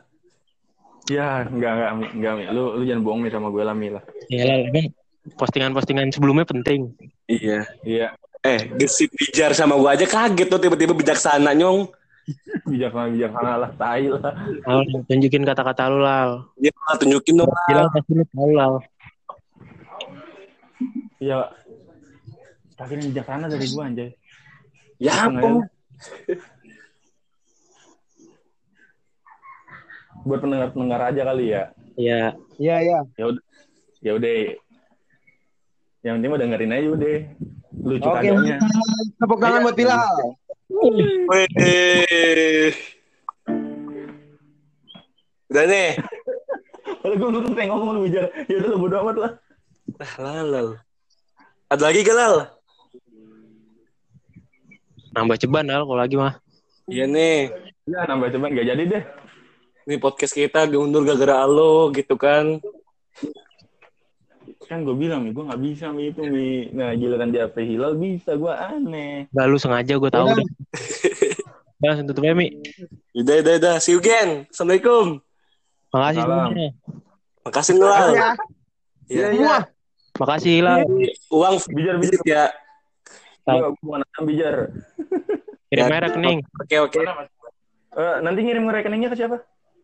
Ya, 1.09 1.45
enggak, 1.45 1.72
enggak, 1.74 1.89
enggak, 2.13 2.34
Mi. 2.38 2.43
Lu, 2.53 2.63
lu 2.78 2.84
jangan 2.86 3.01
bohong 3.05 3.22
Mi 3.22 3.30
sama 3.30 3.47
gue 3.53 3.63
lah, 3.63 3.76
Mi 3.78 3.89
lah. 3.93 4.03
Ya 4.30 4.43
lah, 4.45 4.57
emang 4.65 4.89
postingan-postingan 5.38 6.09
sebelumnya 6.09 6.45
penting. 6.49 6.93
Iya. 7.30 7.70
Iya, 7.86 8.17
Eh, 8.39 8.72
gesit 8.80 9.11
bijar 9.11 9.51
sama 9.51 9.76
gua 9.76 9.99
aja 9.99 10.07
kaget 10.07 10.47
tuh 10.47 10.63
tiba-tiba 10.63 10.95
bijaksana 10.95 11.51
nyong. 11.51 11.91
bijaksana, 12.72 13.11
bijaksana 13.11 13.51
lah, 13.59 13.72
tai 13.76 14.07
lah. 14.07 14.32
Al, 14.63 14.88
tunjukin 15.11 15.43
kata-kata 15.43 15.91
lu, 15.91 15.99
Lal. 15.99 16.47
Dia 16.55 16.72
malah 16.72 16.97
tunjukin 17.03 17.36
dong. 17.36 17.51
Bilang 17.67 17.91
pasti 17.91 18.11
lu 18.15 18.24
tahu, 18.32 18.51
Lal. 18.55 18.74
Iya. 21.20 21.51
Tapi 22.80 22.91
ini 22.95 23.11
bijaksana 23.11 23.51
dari 23.51 23.65
gue, 23.67 23.84
anjay. 23.84 24.09
Ya 24.99 25.13
ampun. 25.23 25.63
Buat 30.27 30.39
pendengar-pendengar 30.43 31.01
aja 31.07 31.21
kali 31.23 31.55
ya. 31.55 31.63
Ya, 31.95 32.35
Iya 32.59 32.75
iya. 32.83 32.99
Ya 33.15 33.25
udah. 33.31 33.43
Ya 34.03 34.11
udah. 34.19 34.31
Yang 36.03 36.13
penting 36.19 36.31
mah 36.31 36.39
dengerin 36.43 36.75
aja 36.75 36.87
udah. 36.91 37.17
Lucu 37.79 38.07
Oke. 38.11 38.15
kagaknya. 38.27 38.57
Tepuk 39.15 39.39
tangan 39.39 39.63
buat 39.63 39.75
Bilal. 39.79 40.15
Wih. 40.67 41.47
Udah 45.47 45.63
nih. 45.65 45.89
Kalau 46.99 47.15
gue 47.15 47.29
belum 47.31 47.55
pengen 47.55 47.71
ngomong 47.71 47.95
lu 47.95 48.01
bicara. 48.11 48.27
Ya 48.51 48.55
udah 48.59 48.69
lu 48.75 48.77
bodo 48.83 48.95
amat 49.07 49.15
lah. 49.15 49.31
Ah, 50.03 50.13
lalal. 50.19 50.67
Ada 51.71 51.83
lagi 51.87 52.03
gak, 52.03 52.15
Lal? 52.19 52.59
Nambah 55.14 55.38
ceban, 55.39 55.66
Al, 55.70 55.84
kalau 55.86 55.99
lagi 55.99 56.16
mah. 56.18 56.38
Iya 56.89 57.05
nih. 57.05 57.53
Ya 57.89 58.05
nambah 58.05 58.30
ceban 58.34 58.53
gak 58.53 58.68
jadi 58.76 58.84
deh. 58.86 59.03
Ini 59.89 59.95
podcast 59.97 60.34
kita 60.38 60.70
diundur 60.70 61.01
gara-gara 61.05 61.45
lo 61.49 61.89
gitu 61.93 62.14
kan. 62.18 62.62
Kan 64.70 64.86
gue 64.86 64.93
bilang 64.93 65.26
nih, 65.26 65.34
gue 65.34 65.43
gak 65.49 65.62
bisa 65.62 65.89
Mi 65.89 66.14
itu 66.14 66.22
Mi. 66.30 66.70
Nah 66.70 66.93
giliran 66.93 67.34
dia 67.34 67.49
sampai 67.49 67.66
hilal 67.66 67.97
bisa, 67.97 68.38
gue 68.38 68.53
aneh. 68.53 69.26
Gak 69.34 69.45
lu 69.49 69.57
sengaja 69.57 69.97
gue 69.97 70.12
tahu 70.14 70.26
Udah. 70.30 70.38
dah. 70.38 70.47
Udah, 71.80 71.88
langsung 71.95 72.07
tutup 72.12 72.28
ya, 72.28 72.36
Mi. 72.36 72.51
Udah, 73.16 73.36
udah, 73.39 73.53
udah. 73.55 73.76
See 73.80 73.95
you 73.95 74.03
again. 74.03 74.43
Assalamualaikum. 74.51 75.24
Makasih 75.95 76.22
Salam. 76.22 76.38
semuanya. 76.51 76.70
Makasih 77.39 77.74
Ngelal. 77.80 78.10
Ya. 78.14 78.30
Iya. 79.10 79.26
Semua. 79.32 79.57
Makasih 80.20 80.55
lah. 80.60 80.78
Uang 81.32 81.55
Bijar, 81.72 81.95
bijar. 81.95 81.95
visit 82.03 82.22
ya. 82.28 82.43
Gua 83.45 83.71
mau 83.81 83.97
nanam 83.97 84.23
bijar. 84.27 84.55
Kirim 85.69 85.85
aja 85.85 85.99
rekening. 86.09 86.39
Oke, 86.59 86.75
oke. 86.81 86.99
Eh, 87.89 88.15
nanti 88.21 88.39
ngirim 88.45 88.65
rekeningnya 88.69 89.09
ke 89.13 89.17
siapa? 89.17 89.37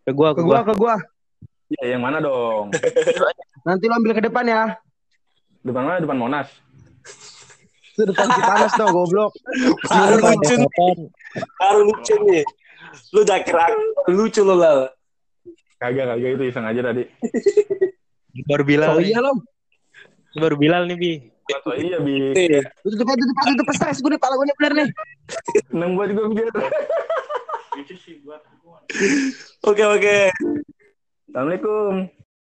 Ke 0.05 0.11
gua, 0.13 0.33
Ke 0.33 0.41
ke 0.41 0.43
gua, 0.45 0.59
gua. 0.61 0.67
ke 0.67 0.73
gua. 0.77 0.95
Ya, 1.81 1.97
yang 1.97 2.01
mana 2.05 2.21
dong? 2.21 2.69
Nanti 3.67 3.89
lo 3.89 3.97
ambil 3.97 4.13
ke 4.13 4.21
depan 4.21 4.45
ya. 4.45 4.77
Depan 5.65 5.81
mana? 5.81 5.97
Depan 5.97 6.17
Monas. 6.21 6.49
Itu 7.97 8.05
depan 8.05 8.29
Cipanas 8.29 8.73
dong, 8.77 8.93
goblok. 8.93 9.33
Baru 9.89 10.21
lucu 10.21 10.53
nih. 10.61 10.69
Baru 11.57 11.79
lucu 11.89 12.13
nih. 12.29 12.43
Lu 13.17 13.25
udah 13.25 13.39
kira 13.41 13.65
lucu 14.13 14.41
lu 14.45 14.53
Lal. 14.53 14.93
Kagak, 15.81 16.13
kagak 16.13 16.29
itu 16.37 16.43
iseng 16.53 16.69
aja 16.69 16.81
tadi. 16.93 17.03
Baru 18.49 18.63
Bilal 18.67 18.93
Oh 18.93 19.01
iya 19.01 19.23
lo. 19.23 19.33
Baru 20.37 20.59
Bilal 20.59 20.85
nih, 20.85 20.97
Bi. 20.99 21.13
Iya, 21.45 21.97
Bi. 22.01 22.33
Iya. 22.33 22.61
Tutup 22.81 23.05
aja, 23.05 23.21
tutup 23.21 23.37
aja, 23.37 23.51
tutup 23.53 23.69
stres 23.77 23.97
gue 24.01 24.09
nih, 24.09 24.21
pala 24.21 24.33
gue 24.33 24.45
nih 24.49 24.55
bener 24.57 24.73
nih. 24.73 24.89
Seneng 25.69 25.93
buat 25.93 26.09
gue 26.09 26.25
biar. 26.33 26.49
Oke, 29.61 29.83
oke. 29.85 30.17
Assalamualaikum. 31.29 32.09